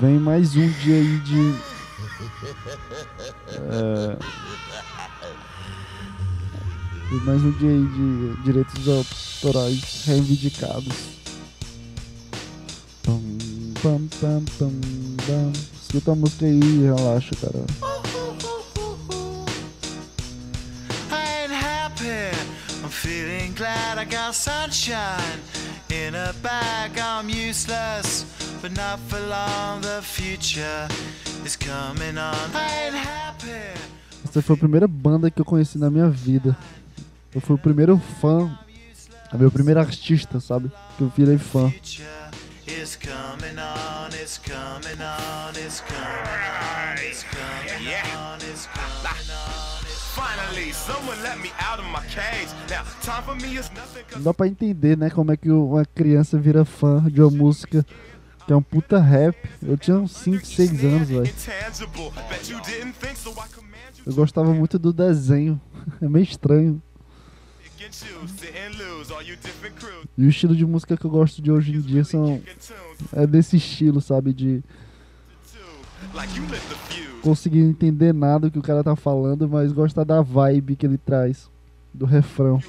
[0.00, 1.54] Vem mais um dia aí de.
[3.58, 4.18] É,
[7.24, 10.94] mais um dia aí de direitos autorais reivindicados.
[15.82, 17.91] Escuta a música aí e relaxa, cara.
[24.02, 25.38] I got sunshine
[25.88, 26.98] in a bag.
[26.98, 28.24] I'm useless,
[28.60, 29.80] but not for long.
[29.80, 30.88] The future
[31.44, 32.50] is coming on.
[32.52, 33.78] I ain't happy.
[34.24, 36.56] Essa foi a primeira banda que eu conheci na minha vida.
[37.32, 38.50] Eu fui o primeiro fã,
[39.30, 40.72] a meu primeiro artista, sabe?
[40.98, 41.72] Que eu virei fã.
[42.66, 44.08] Is coming on.
[44.20, 45.52] It's coming on.
[45.64, 46.41] It's coming on.
[54.20, 55.10] Dá pra entender, né?
[55.10, 57.84] Como é que uma criança vira fã de uma música
[58.46, 59.36] que é um puta rap.
[59.62, 61.34] Eu tinha uns 5, 6 anos, velho.
[64.04, 65.60] Eu gostava muito do desenho.
[66.00, 66.80] É meio estranho.
[70.16, 72.40] E o estilo de música que eu gosto de hoje em dia são.
[73.12, 74.32] É desse estilo, sabe?
[74.32, 74.62] De
[77.22, 80.98] conseguir entender nada do que o cara tá falando, mas gostar da vibe que ele
[80.98, 81.50] traz.
[81.94, 82.60] Do refrão.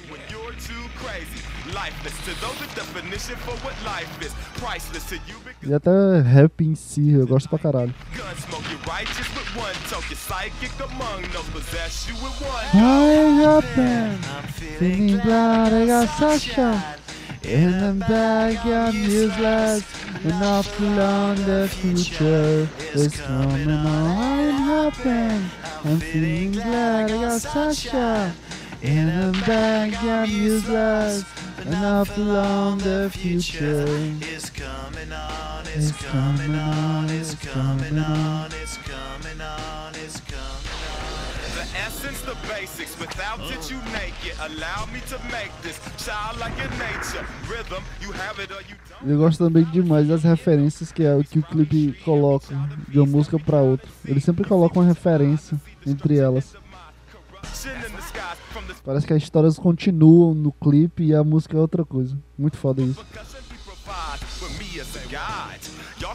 [5.62, 7.94] E até rap em si, eu gosto pra caralho.
[8.12, 10.04] Gunsmoke, you're righteous with one toke.
[10.10, 12.66] You're psychic among those possess you with one.
[12.74, 17.03] I happen, I'm feeling glad I got sunshine sunshine.
[17.46, 19.84] In the bag, I'm useless.
[20.24, 24.54] Enough to learn the future is coming on.
[24.94, 25.50] I'm.
[25.84, 28.32] I'm feeling glad I got sunshine.
[28.80, 31.24] In the bag, I'm useless.
[31.66, 33.84] Enough to learn the future.
[34.32, 38.83] is coming on, It's coming on, on, it's coming on, it's coming
[42.34, 42.98] the basics.
[42.98, 44.34] Without it, you naked.
[44.40, 47.24] Allow me to make this childlike in nature.
[47.48, 49.10] Rhythm, you have it or you don't.
[49.10, 52.54] Eu gosto também demais das referências que é o que o clipe coloca
[52.88, 53.88] de uma música pra outra.
[54.04, 56.54] Ele sempre coloca uma referência entre elas.
[58.84, 62.18] Parece que as histórias continuam no clipe e a música é outra coisa.
[62.38, 63.04] Muito foda isso.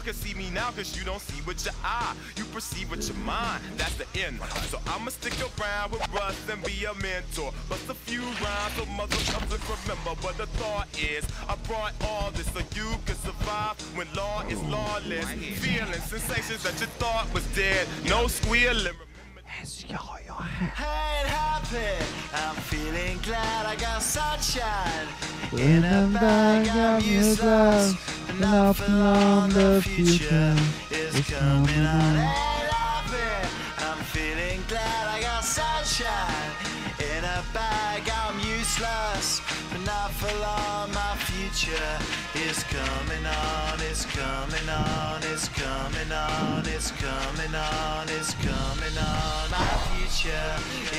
[0.00, 0.06] me as a guide.
[0.06, 2.14] Y'all can see me now cause you don't see with your eye.
[2.36, 4.40] You perceive with your mind, that's the end.
[4.68, 7.52] So I'ma stick around with Russ and be a mentor.
[7.68, 11.24] Bust a few rhymes so motherfuckers remember what the thought is.
[11.48, 15.30] I brought all this so you can survive when law is lawless.
[15.60, 17.86] Feeling sensations that you thought was dead.
[18.06, 19.09] No squealing.
[19.50, 25.08] I ain't happy, I'm feeling glad I got sunshine.
[25.52, 27.94] In a bag, I'm useless.
[28.30, 30.56] Enough to learn the future
[30.90, 32.16] is coming on.
[32.16, 36.52] Ain't happy, I'm feeling glad I got sunshine.
[37.00, 39.40] In a bag, I'm useless,
[39.84, 40.92] not for long.
[40.92, 41.98] My future
[42.34, 49.50] is coming on, is coming on, is coming on, is coming on, is coming on.
[49.50, 50.52] My future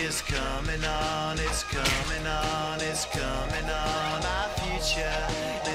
[0.05, 4.21] is coming on, is coming on, is coming on.
[4.21, 5.21] My future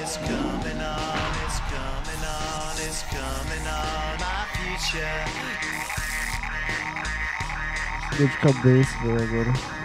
[0.01, 4.19] is coming on, is coming on, is coming on.
[4.19, 5.25] My future.
[8.17, 9.76] Dor de cabeça, velho, agora.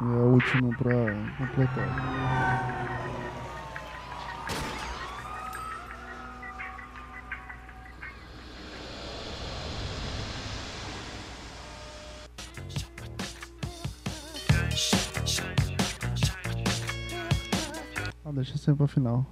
[0.00, 0.92] E a última pra
[1.38, 1.88] completar.
[18.24, 19.26] Ah, deixa sempre pra final.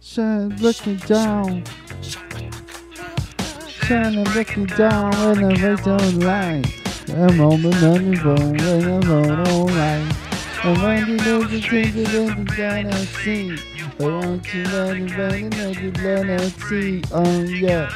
[0.00, 1.62] Shine looking down.
[3.68, 5.54] Shine looking down when
[5.86, 6.81] online.
[7.08, 10.08] I'm on the money phone when I'm on online.
[10.62, 13.58] I'm on the road to take the land to Galaxy.
[13.98, 17.02] I want to run and run and let the Galaxy.
[17.10, 17.88] Oh yeah.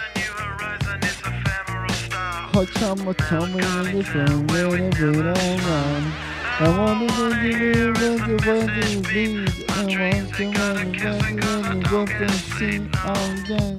[2.52, 6.12] Hot summer tumble in the phone when I wait online.
[6.58, 9.46] I want to be the one to want to be.
[9.68, 12.80] I want to run and run and run and go to see.
[13.04, 13.76] Oh yeah.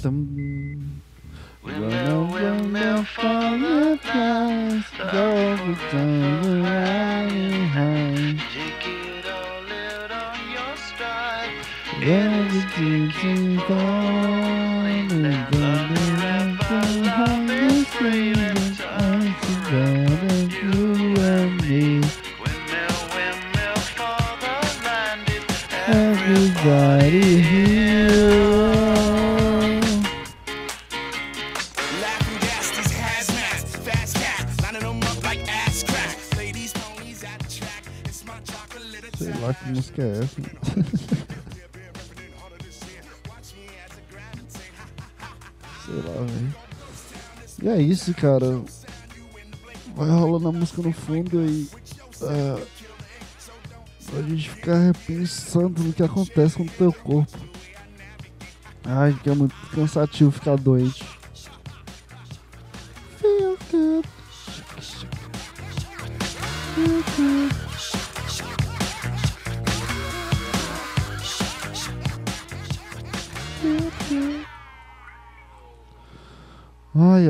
[0.00, 1.02] Dum.
[1.68, 4.88] Run away now from the place.
[5.12, 5.26] Go
[5.66, 8.36] return the riding high.
[8.54, 11.52] Take it all out on your stride.
[12.00, 14.27] When the duty gone
[39.98, 40.40] música é essa.
[45.84, 46.54] Sei lá, velho.
[47.62, 48.62] E é isso, cara.
[49.96, 51.68] Vai rolando a música no fundo e.
[52.22, 52.66] É,
[54.16, 57.38] a gente ficar pensando no que acontece com o teu corpo.
[58.84, 61.04] Ai, que é muito cansativo ficar doente.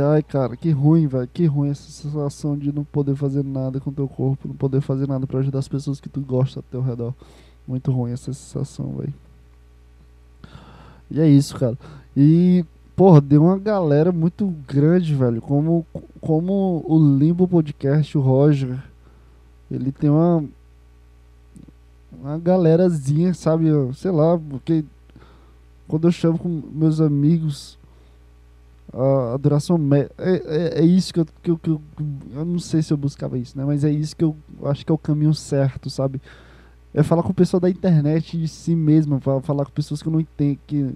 [0.00, 1.28] Ai, cara, que ruim, velho.
[1.32, 5.06] Que ruim essa sensação de não poder fazer nada com teu corpo, não poder fazer
[5.06, 7.14] nada pra ajudar as pessoas que tu gosta ao teu redor.
[7.66, 9.14] Muito ruim essa sensação, velho.
[11.10, 11.78] E é isso, cara.
[12.16, 12.64] E,
[12.96, 15.40] porra, deu uma galera muito grande, velho.
[15.40, 15.86] Como,
[16.20, 18.82] como o Limbo Podcast, o Roger,
[19.70, 20.44] ele tem uma.
[22.20, 23.66] Uma galerazinha, sabe?
[23.94, 24.84] Sei lá, porque
[25.86, 27.78] quando eu chamo com meus amigos
[28.92, 29.78] a, a duração.
[29.92, 31.80] É, é, é isso que eu, que, eu, que eu.
[32.34, 33.64] Eu não sei se eu buscava isso, né?
[33.64, 36.20] Mas é isso que eu acho que é o caminho certo, sabe?
[36.94, 40.12] É falar com pessoa da internet de si mesma, fa- falar com pessoas que eu
[40.12, 40.94] não entendo, que,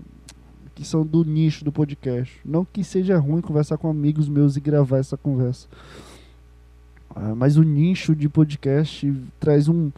[0.74, 2.40] que são do nicho do podcast.
[2.44, 5.68] Não que seja ruim conversar com amigos meus e gravar essa conversa.
[7.14, 9.90] Ah, mas o nicho de podcast traz um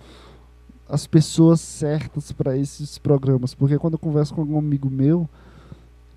[0.88, 5.26] as pessoas certas para esses programas, porque quando eu converso com algum amigo meu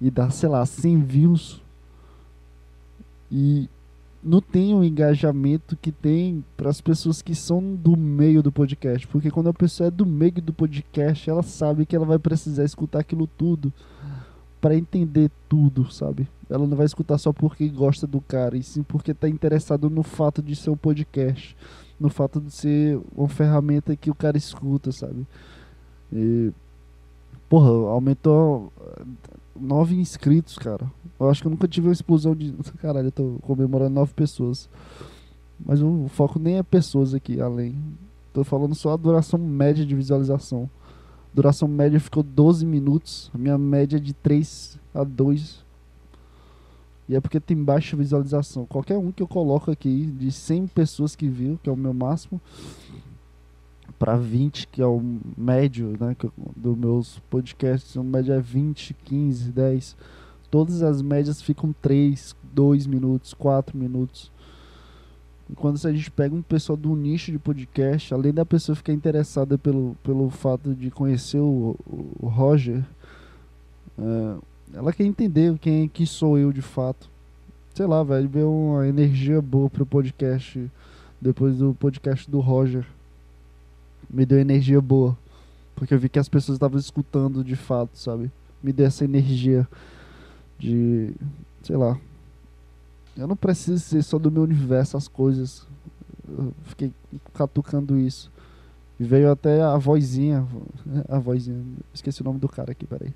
[0.02, 1.62] e dá, sei lá, 100 views
[3.32, 3.70] e
[4.24, 9.08] não tem o engajamento que tem para as pessoas que são do meio do podcast,
[9.08, 12.63] porque quando a pessoa é do meio do podcast, ela sabe que ela vai precisar
[12.63, 13.72] escutar aquilo tudo
[14.60, 16.28] para entender tudo, sabe?
[16.50, 20.04] Ela não vai escutar só porque gosta do cara, e sim porque tá interessado no
[20.04, 21.56] fato de ser um podcast,
[22.00, 25.26] no fato de ser uma ferramenta que o cara escuta, sabe?
[26.12, 26.52] E
[27.48, 28.72] porra, aumentou
[29.60, 30.91] nove inscritos, cara.
[31.20, 32.54] Eu acho que eu nunca tive uma explosão de.
[32.80, 34.70] Caralho, eu tô comemorando nove pessoas.
[35.63, 37.76] Mas o foco nem é pessoas aqui, além.
[38.32, 40.70] Tô falando só a duração média de visualização.
[41.34, 43.32] Duração média ficou 12 minutos.
[43.34, 45.65] A minha média é de 3 a 2.
[47.10, 48.65] E é porque tem baixa visualização.
[48.65, 51.94] Qualquer um que eu coloco aqui, de 100 pessoas que viu, que é o meu
[51.94, 52.42] máximo,
[54.00, 55.02] para 20, que é o
[55.37, 59.95] médio, né, que eu- do meus podcasts, a média é 20, 15, 10.
[60.52, 64.31] Todas as médias ficam 3, 2 minutos, 4 minutos.
[65.56, 69.58] Quando a gente pega um pessoal do nicho de podcast, além da pessoa ficar interessada
[69.58, 72.83] pelo, pelo fato de conhecer o, o- Roger,
[73.98, 74.35] é,
[74.73, 77.10] ela quer entender quem que sou eu de fato.
[77.73, 80.69] sei lá, velho, veio uma energia boa pro podcast
[81.21, 82.85] depois do podcast do Roger.
[84.10, 85.18] Me deu energia boa.
[85.76, 88.32] Porque eu vi que as pessoas estavam escutando de fato, sabe?
[88.64, 89.68] Me deu essa energia
[90.58, 91.14] de.
[91.62, 91.98] sei lá.
[93.16, 95.68] Eu não preciso ser só do meu universo as coisas.
[96.28, 96.92] Eu fiquei
[97.34, 98.32] catucando isso.
[99.00, 100.46] E veio até a vozinha.
[101.08, 101.64] A vozinha.
[101.94, 103.14] Esqueci o nome do cara aqui, peraí.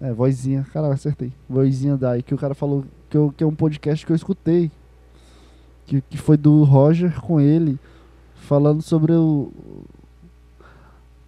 [0.00, 0.66] É, vozinha.
[0.72, 1.32] Caralho, acertei.
[1.48, 2.22] Vozinha Dai.
[2.22, 4.70] Que o cara falou que, eu, que é um podcast que eu escutei.
[5.86, 7.78] Que, que foi do Roger com ele.
[8.34, 9.52] Falando sobre o.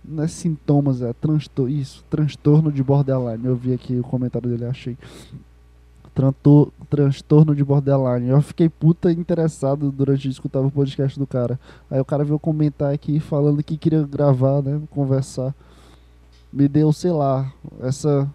[0.08, 1.70] Não é sintomas, é transtorno.
[1.70, 3.44] Isso, transtorno de borderline.
[3.44, 4.96] Eu vi aqui o comentário dele, achei.
[6.14, 8.28] Trantor, transtorno de borderline.
[8.30, 11.60] Eu fiquei puta interessado durante escutar o podcast do cara.
[11.90, 14.80] Aí o cara veio comentar aqui falando que queria gravar, né?
[14.90, 15.54] Conversar.
[16.50, 18.28] Me deu, sei lá, essa.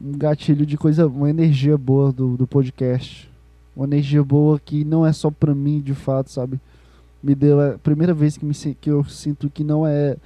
[0.00, 3.30] Um gatilho de coisa, uma energia boa do, do podcast.
[3.76, 6.58] Uma energia boa que não é só pra mim, de fato, sabe?
[7.22, 10.16] Me deu é a primeira vez que, me, que eu sinto que não é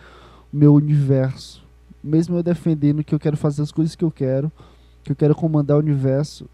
[0.53, 1.65] meu universo.
[2.03, 4.53] Mesmo eu defendendo que eu quero fazer as coisas que eu quero,
[5.03, 6.49] que eu quero comandar o universo,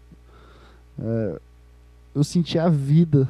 [0.97, 1.39] é,
[2.15, 3.27] eu senti a vida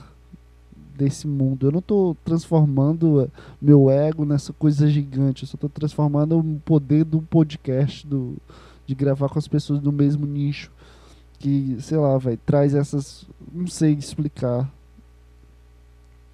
[0.95, 1.67] desse mundo.
[1.67, 3.29] Eu não estou transformando
[3.61, 5.43] meu ego nessa coisa gigante.
[5.43, 8.37] Eu só estou transformando o poder do podcast, do,
[8.85, 10.71] de gravar com as pessoas do mesmo nicho.
[11.39, 13.25] Que, sei lá, vai traz essas.
[13.51, 14.71] Não sei explicar.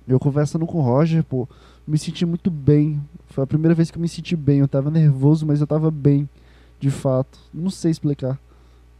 [0.07, 1.47] Eu conversando com o Roger, pô,
[1.85, 3.01] me senti muito bem.
[3.27, 4.59] Foi a primeira vez que eu me senti bem.
[4.59, 6.29] Eu tava nervoso, mas eu tava bem,
[6.79, 7.37] de fato.
[7.53, 8.39] Não sei explicar.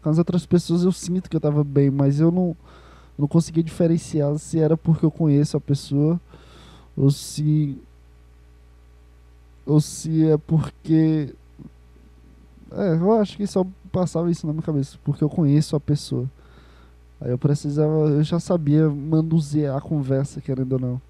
[0.01, 2.55] Com as outras pessoas eu sinto que eu tava bem, mas eu não,
[3.17, 6.19] não conseguia diferenciar se era porque eu conheço a pessoa
[6.95, 7.77] ou se.
[9.65, 11.33] ou se é porque.
[12.71, 16.29] É, eu acho que só passava isso na minha cabeça, porque eu conheço a pessoa.
[17.19, 21.01] Aí eu precisava, eu já sabia manusear a conversa, querendo ou não.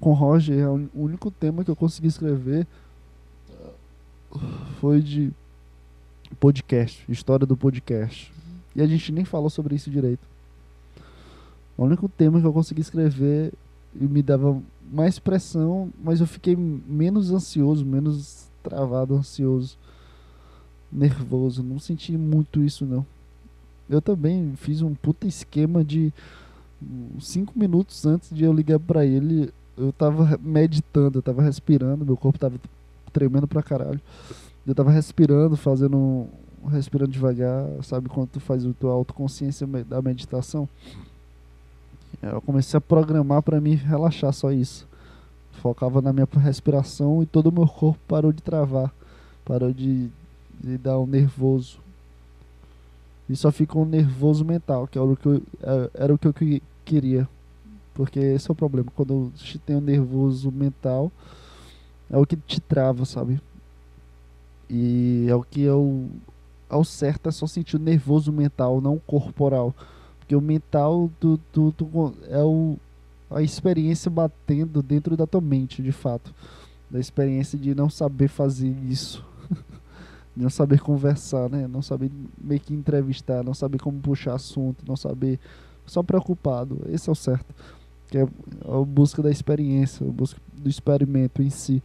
[0.00, 2.66] Com Roger, é o único tema que eu consegui escrever
[4.80, 5.32] foi de
[6.38, 8.32] podcast, história do podcast.
[8.74, 10.26] E a gente nem falou sobre isso direito.
[11.76, 13.52] O único tema que eu consegui escrever
[13.94, 14.60] e me dava
[14.90, 19.76] mais pressão, mas eu fiquei menos ansioso, menos travado, ansioso,
[20.90, 21.62] nervoso.
[21.62, 23.06] Não senti muito isso não.
[23.88, 26.12] Eu também fiz um puta esquema de
[27.20, 32.16] cinco minutos antes de eu ligar para ele, eu tava meditando, eu tava respirando, meu
[32.16, 32.56] corpo tava
[33.12, 34.00] tremendo pra caralho.
[34.66, 36.26] Eu tava respirando, fazendo
[36.68, 40.68] respirando devagar, sabe quando tu faz a tua autoconsciência da meditação?
[42.20, 44.86] Eu comecei a programar para me relaxar só isso.
[45.52, 48.92] Focava na minha respiração e todo o meu corpo parou de travar,
[49.44, 50.08] parou de,
[50.60, 51.78] de dar um nervoso
[53.28, 56.26] e só fica um nervoso mental, que era o que eu, é, era o que
[56.26, 56.34] eu
[56.84, 57.28] queria.
[57.92, 58.90] Porque esse é o problema.
[58.94, 61.12] Quando você tem um nervoso mental,
[62.10, 63.40] é o que te trava, sabe?
[64.70, 66.08] E é o que eu.
[66.70, 69.74] Ao certo é só sentir o nervoso mental, não corporal.
[70.18, 72.76] Porque o mental tu, tu, tu, é o,
[73.30, 76.34] a experiência batendo dentro da tua mente, de fato.
[76.90, 79.24] Da experiência de não saber fazer isso
[80.38, 81.66] não saber conversar, né?
[81.66, 82.10] Não saber
[82.40, 85.38] meio que entrevistar, não saber como puxar assunto, não saber
[85.84, 86.80] só preocupado.
[86.88, 87.54] Esse é o certo.
[88.08, 91.82] Que é a busca da experiência, a busca do experimento em si.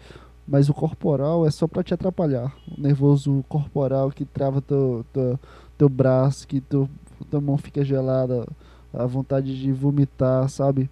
[0.48, 2.54] Mas o corporal é só para te atrapalhar.
[2.78, 5.40] O nervoso corporal que trava teu, teu,
[5.78, 6.88] teu braço, que teu,
[7.30, 8.46] tua mão fica gelada,
[8.94, 10.90] a vontade de vomitar, sabe?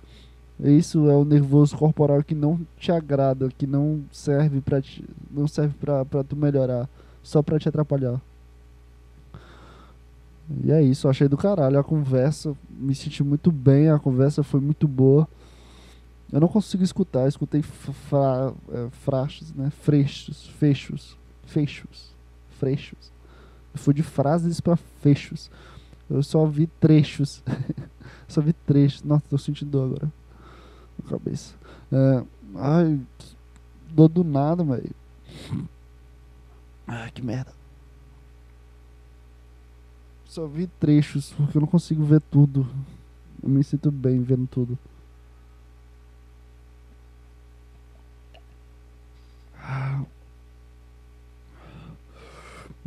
[0.59, 4.81] Isso é o nervoso corporal que não te agrada, que não serve para
[5.29, 6.87] não serve para tu melhorar
[7.23, 8.19] só pra te atrapalhar.
[10.63, 14.59] E é isso, achei do caralho a conversa, me senti muito bem, a conversa foi
[14.59, 15.27] muito boa.
[16.31, 19.69] Eu não consigo escutar, escutei fra, é, frachos, né?
[19.69, 22.11] Frechos, fechos, fechos,
[22.57, 23.11] frechos.
[23.73, 25.51] Eu fui de frases para fechos.
[26.09, 27.43] Eu só vi trechos.
[28.27, 29.03] só vi trechos.
[29.03, 30.11] Nossa, tô sentindo dor agora.
[31.03, 31.53] Na cabeça.
[31.91, 32.23] É,
[32.55, 32.99] ai,
[33.89, 34.91] dor do nada, velho.
[36.93, 37.53] Ah, que merda.
[40.25, 42.67] Só vi trechos, porque eu não consigo ver tudo.
[43.41, 44.77] Eu me sinto bem vendo tudo.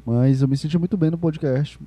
[0.05, 1.81] Mas eu me senti muito bem no podcast.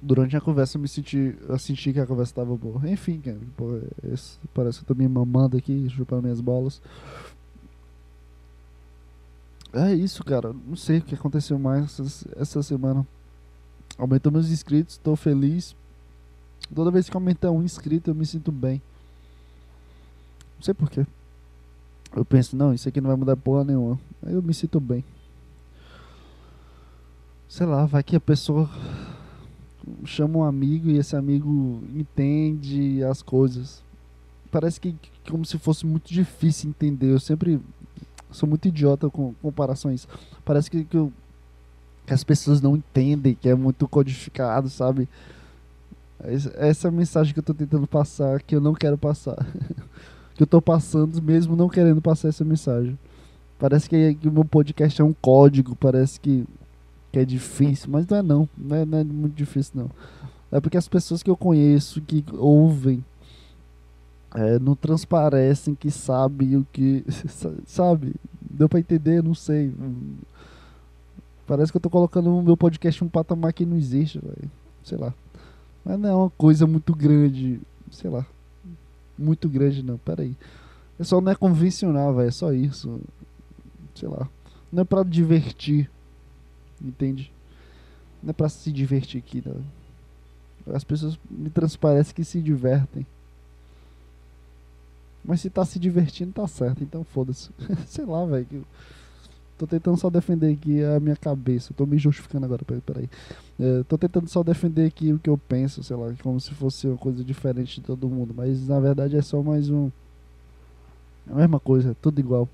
[0.00, 1.36] Durante a conversa eu me senti.
[1.48, 2.88] Eu senti que a conversa estava boa.
[2.88, 3.20] Enfim,
[4.12, 6.80] esse, parece que eu tô me mamando aqui, chupando minhas bolas.
[9.72, 10.52] É isso, cara.
[10.52, 13.06] Não sei o que aconteceu mais essa, essa semana.
[13.96, 15.74] Aumentou meus inscritos, tô feliz.
[16.74, 18.80] Toda vez que aumenta um inscrito, eu me sinto bem.
[20.56, 21.06] Não sei porquê.
[22.14, 23.98] Eu penso, não, isso aqui não vai mudar porra nenhuma.
[24.22, 25.04] Aí eu me sinto bem.
[27.48, 28.68] Sei lá, vai que a pessoa
[30.04, 33.82] chama um amigo e esse amigo entende as coisas.
[34.50, 34.94] Parece que
[35.28, 37.10] como se fosse muito difícil entender.
[37.10, 37.60] Eu sempre
[38.32, 39.34] sou muito idiota com
[39.92, 40.08] isso.
[40.44, 41.12] Parece que, que, eu,
[42.06, 45.08] que as pessoas não entendem, que é muito codificado, sabe?
[46.56, 49.36] Essa é a mensagem que eu tô tentando passar, que eu não quero passar.
[50.34, 52.98] que eu tô passando mesmo não querendo passar essa mensagem.
[53.58, 56.44] Parece que, que o meu podcast é um código, parece que,
[57.12, 59.90] que é difícil, mas não é não, não é, não é muito difícil não.
[60.50, 63.04] É porque as pessoas que eu conheço, que ouvem,
[64.34, 67.04] é, não transparecem que sabem o que.
[67.66, 68.14] Sabe?
[68.40, 69.22] Deu pra entender?
[69.22, 69.72] Não sei.
[71.46, 74.50] Parece que eu tô colocando no meu podcast um patamar que não existe, véio.
[74.82, 75.12] sei lá.
[75.84, 77.60] Mas não é uma coisa muito grande,
[77.90, 78.24] sei lá.
[79.18, 80.36] Muito grande não, peraí.
[80.98, 83.00] É só não é convencional, velho, é só isso.
[83.94, 84.28] Sei lá.
[84.72, 85.90] Não é pra divertir.
[86.80, 87.32] Entende?
[88.22, 90.74] Não é pra se divertir aqui, não.
[90.74, 93.06] As pessoas me transparecem que se divertem.
[95.24, 96.82] Mas se tá se divertindo, tá certo.
[96.82, 97.50] Então foda-se.
[97.86, 98.64] Sei lá, velho.
[99.56, 101.72] Tô tentando só defender aqui a minha cabeça.
[101.72, 103.08] Tô me justificando agora, peraí.
[103.60, 106.88] É, tô tentando só defender aqui o que eu penso, sei lá, como se fosse
[106.88, 108.34] uma coisa diferente de todo mundo.
[108.36, 109.88] Mas na verdade é só mais um.
[111.28, 112.48] É a mesma coisa, tudo igual.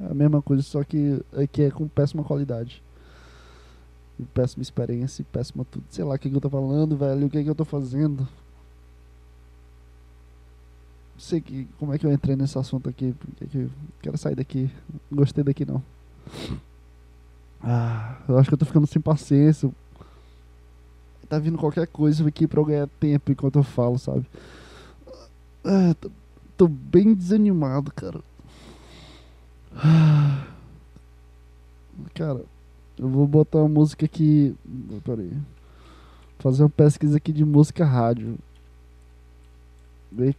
[0.00, 2.80] É a mesma coisa, só que aqui é com péssima qualidade.
[4.20, 5.84] E péssima experiência péssima tudo.
[5.90, 7.26] Sei lá o que, que eu tô falando, velho.
[7.26, 8.28] O que, que eu tô fazendo
[11.18, 13.70] sei que, como é que eu entrei nesse assunto aqui, porque que eu
[14.02, 14.70] quero sair daqui.
[15.10, 15.82] Não gostei daqui não.
[17.62, 19.70] Ah, eu acho que eu tô ficando sem paciência.
[21.28, 24.26] Tá vindo qualquer coisa aqui pra eu ganhar tempo enquanto eu falo, sabe?
[25.64, 26.10] Ah, tô,
[26.56, 28.20] tô, bem desanimado, cara.
[29.74, 30.46] Ah,
[32.14, 32.44] cara,
[32.98, 34.54] eu vou botar uma música aqui.
[35.02, 35.32] Peraí.
[36.38, 38.38] Fazer uma pesquisa aqui de música rádio.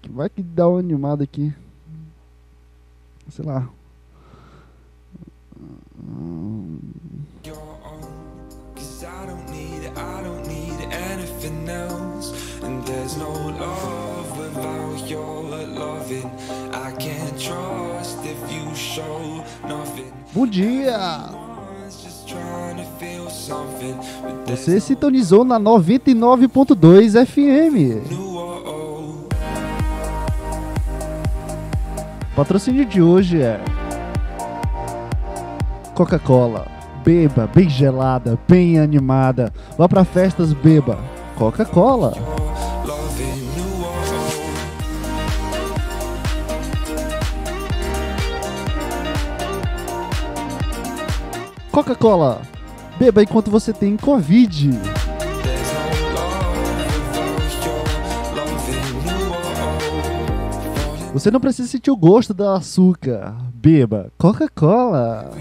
[0.10, 1.54] Vai que dá uma animada aqui.
[3.30, 3.68] Sei lá.
[20.34, 21.30] Bom dia!
[24.48, 28.25] Você sintonizou na 99.2 FM.
[32.36, 33.60] Patrocínio de hoje é
[35.94, 36.68] Coca-Cola.
[37.04, 39.54] Beba, bem gelada, bem animada.
[39.78, 41.00] Vá para festas, beba.
[41.38, 42.14] Coca-Cola.
[51.72, 52.42] Coca-Cola.
[53.00, 54.95] Beba enquanto você tem Covid.
[61.16, 63.38] Você não precisa sentir o gosto do açúcar.
[63.54, 65.32] Beba Coca-Cola.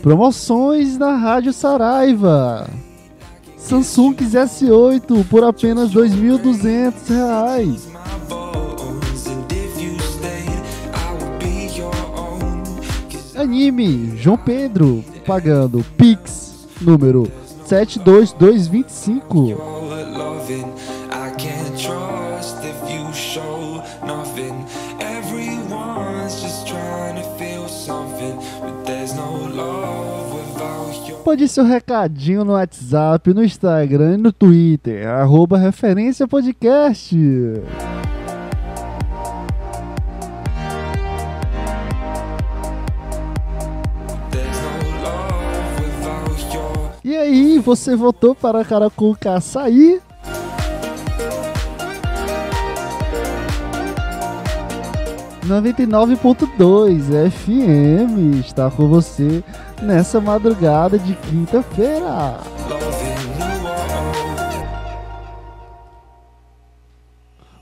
[0.00, 2.66] Promoções na Rádio Saraiva.
[3.58, 7.80] Samsung S8 por apenas R$ 2.200.
[13.36, 17.30] Anime João Pedro pagando Pix número
[17.66, 19.56] 72225.
[31.24, 37.16] Pode ser um recadinho no WhatsApp, no Instagram e no Twitter, arroba referência podcast.
[47.26, 49.40] Aí, você voltou para Caracuca
[56.16, 59.44] ponto dois FM está com você
[59.80, 62.38] nessa madrugada de quinta-feira.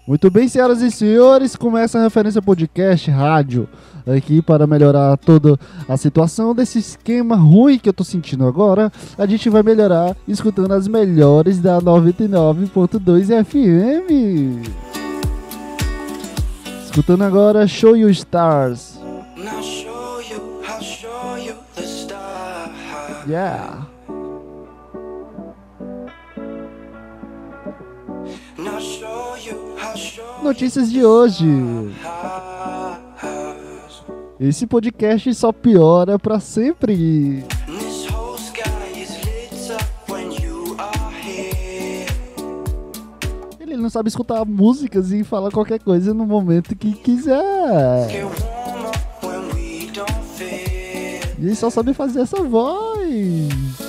[0.07, 3.67] Muito bem, senhoras e senhores, começa a referência podcast rádio
[4.07, 8.93] aqui para melhorar toda a situação desse esquema ruim que eu tô sentindo agora.
[9.17, 14.69] A gente vai melhorar escutando as melhores da 99.2 FM.
[16.85, 19.01] Escutando agora Show You Stars.
[23.27, 23.94] Yeah!
[30.45, 31.47] Notícias de hoje.
[34.39, 37.43] Esse podcast só piora pra sempre.
[43.59, 48.11] Ele não sabe escutar músicas e falar qualquer coisa no momento que quiser.
[51.39, 53.84] E ele só sabe fazer essa voz.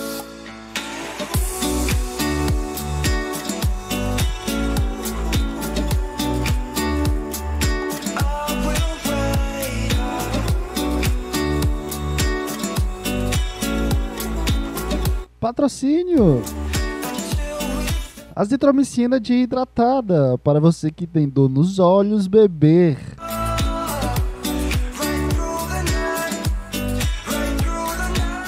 [15.55, 16.43] Patrocínio.
[18.35, 22.97] Azitromicina de hidratada para você que tem dor nos olhos beber.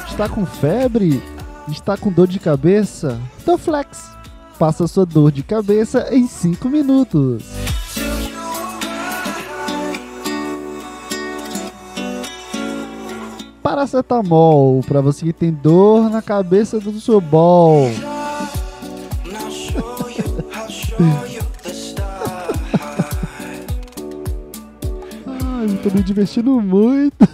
[0.10, 1.24] Está com febre?
[1.70, 3.18] Está com dor de cabeça?
[3.46, 4.12] Toflex.
[4.60, 7.57] Passa sua dor de cabeça em 5 minutos.
[13.68, 17.92] Paracetamol para você que tem dor na cabeça do seu bol.
[25.28, 27.28] Ai, eu tô me divertindo muito.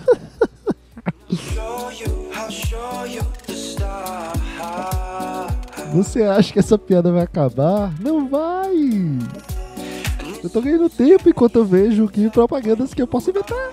[5.94, 7.94] Você acha que essa piada vai acabar?
[8.00, 8.74] Não vai!
[10.44, 13.70] Eu tô ganhando tempo enquanto eu vejo que propagandas que eu posso inventar.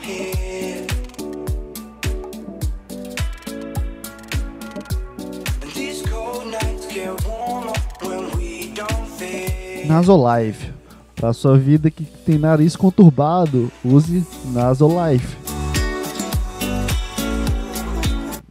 [9.91, 10.73] Nasolife.
[11.17, 15.37] Pra sua vida que tem nariz conturbado, use Nasolife.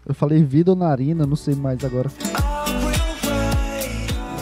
[0.06, 2.12] Eu falei vida ou narina, não sei mais agora.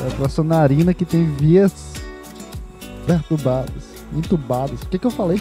[0.05, 1.93] É pra sua narina que tem vias
[3.05, 4.81] perturbadas, entubadas.
[4.81, 5.39] O que, que eu falei?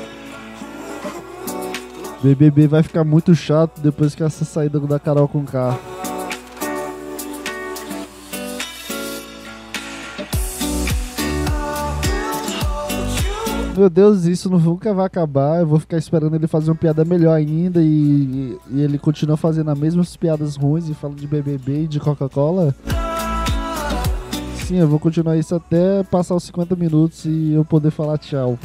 [2.22, 5.78] BBB vai ficar muito chato depois que essa saída da Carol com K.
[13.78, 15.60] Meu Deus, isso nunca vai acabar.
[15.60, 19.70] Eu vou ficar esperando ele fazer uma piada melhor ainda e, e ele continua fazendo
[19.70, 22.74] as mesmas piadas ruins e falando de BBB e de Coca-Cola.
[24.66, 28.58] Sim, eu vou continuar isso até passar os 50 minutos e eu poder falar tchau.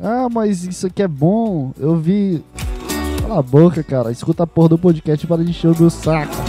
[0.00, 1.72] Ah, mas isso aqui é bom.
[1.76, 2.40] Eu vi.
[3.20, 4.12] Cala a boca, cara.
[4.12, 6.45] Escuta a porra do podcast para encher o meu saco.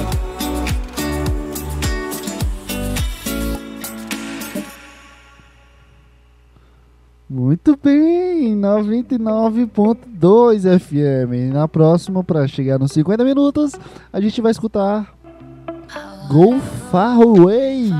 [7.30, 11.53] Muito bem, 99.2 FM.
[11.53, 13.73] Na próxima, para chegar nos 50 minutos,
[14.13, 15.13] a gente vai escutar
[16.30, 16.57] Go
[16.89, 17.91] Far Away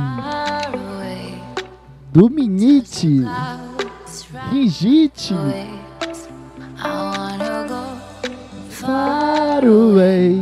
[2.14, 3.26] do Minite,
[7.68, 7.98] go
[8.70, 10.42] Far Away.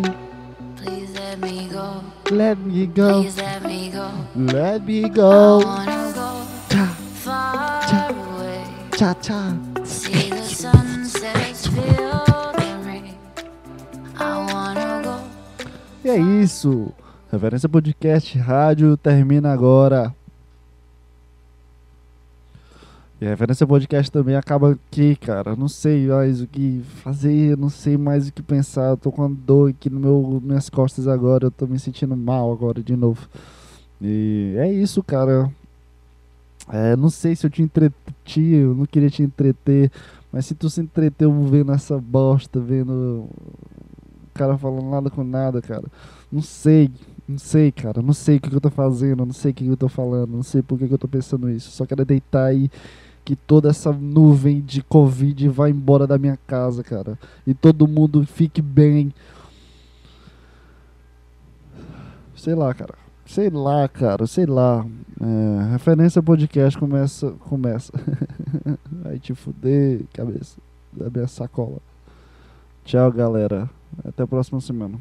[0.76, 2.04] Please let me go.
[2.32, 3.42] Let me go, Please
[4.36, 5.95] let me go
[8.96, 9.14] away.
[9.14, 9.58] tchá, tchá.
[9.84, 12.24] See the sunsets, feel
[12.56, 13.14] the rain.
[14.16, 15.20] I wanna go.
[16.04, 16.94] E é isso.
[17.32, 20.16] Referência Podcast Rádio termina agora.
[23.20, 25.56] E a Referência Podcast também acaba aqui, cara.
[25.56, 28.92] Não sei mais o que fazer, não sei mais o que pensar.
[28.92, 31.48] Eu tô com uma dor aqui no meu, minhas costas agora.
[31.48, 33.28] Eu tô me sentindo mal agora de novo.
[34.02, 35.50] E é isso, cara.
[36.68, 39.92] É, não sei se eu te entreti, eu não queria te entreter.
[40.32, 43.30] Mas se tu se entreteu vendo essa bosta, vendo o
[44.34, 45.86] cara falando nada com nada, cara.
[46.32, 46.92] Não sei,
[47.28, 48.02] não sei, cara.
[48.02, 50.44] Não sei o que, eu tô fazendo, não sei o que, eu tô falando, não
[50.44, 51.72] sei por que eu tô pensando isso.
[51.72, 52.70] Só quero deitar aí
[53.24, 57.18] que toda essa nuvem de Covid vá embora da minha casa, cara.
[57.46, 59.14] E todo mundo fique bem.
[62.36, 63.05] Sei lá, cara.
[63.26, 64.86] Sei lá, cara, sei lá.
[65.20, 67.32] É, referência podcast começa.
[67.40, 67.92] Começa.
[69.04, 70.60] Vai te fuder, cabeça.
[70.94, 71.80] Da minha sacola.
[72.84, 73.70] Tchau, galera.
[74.04, 75.00] Até a próxima semana.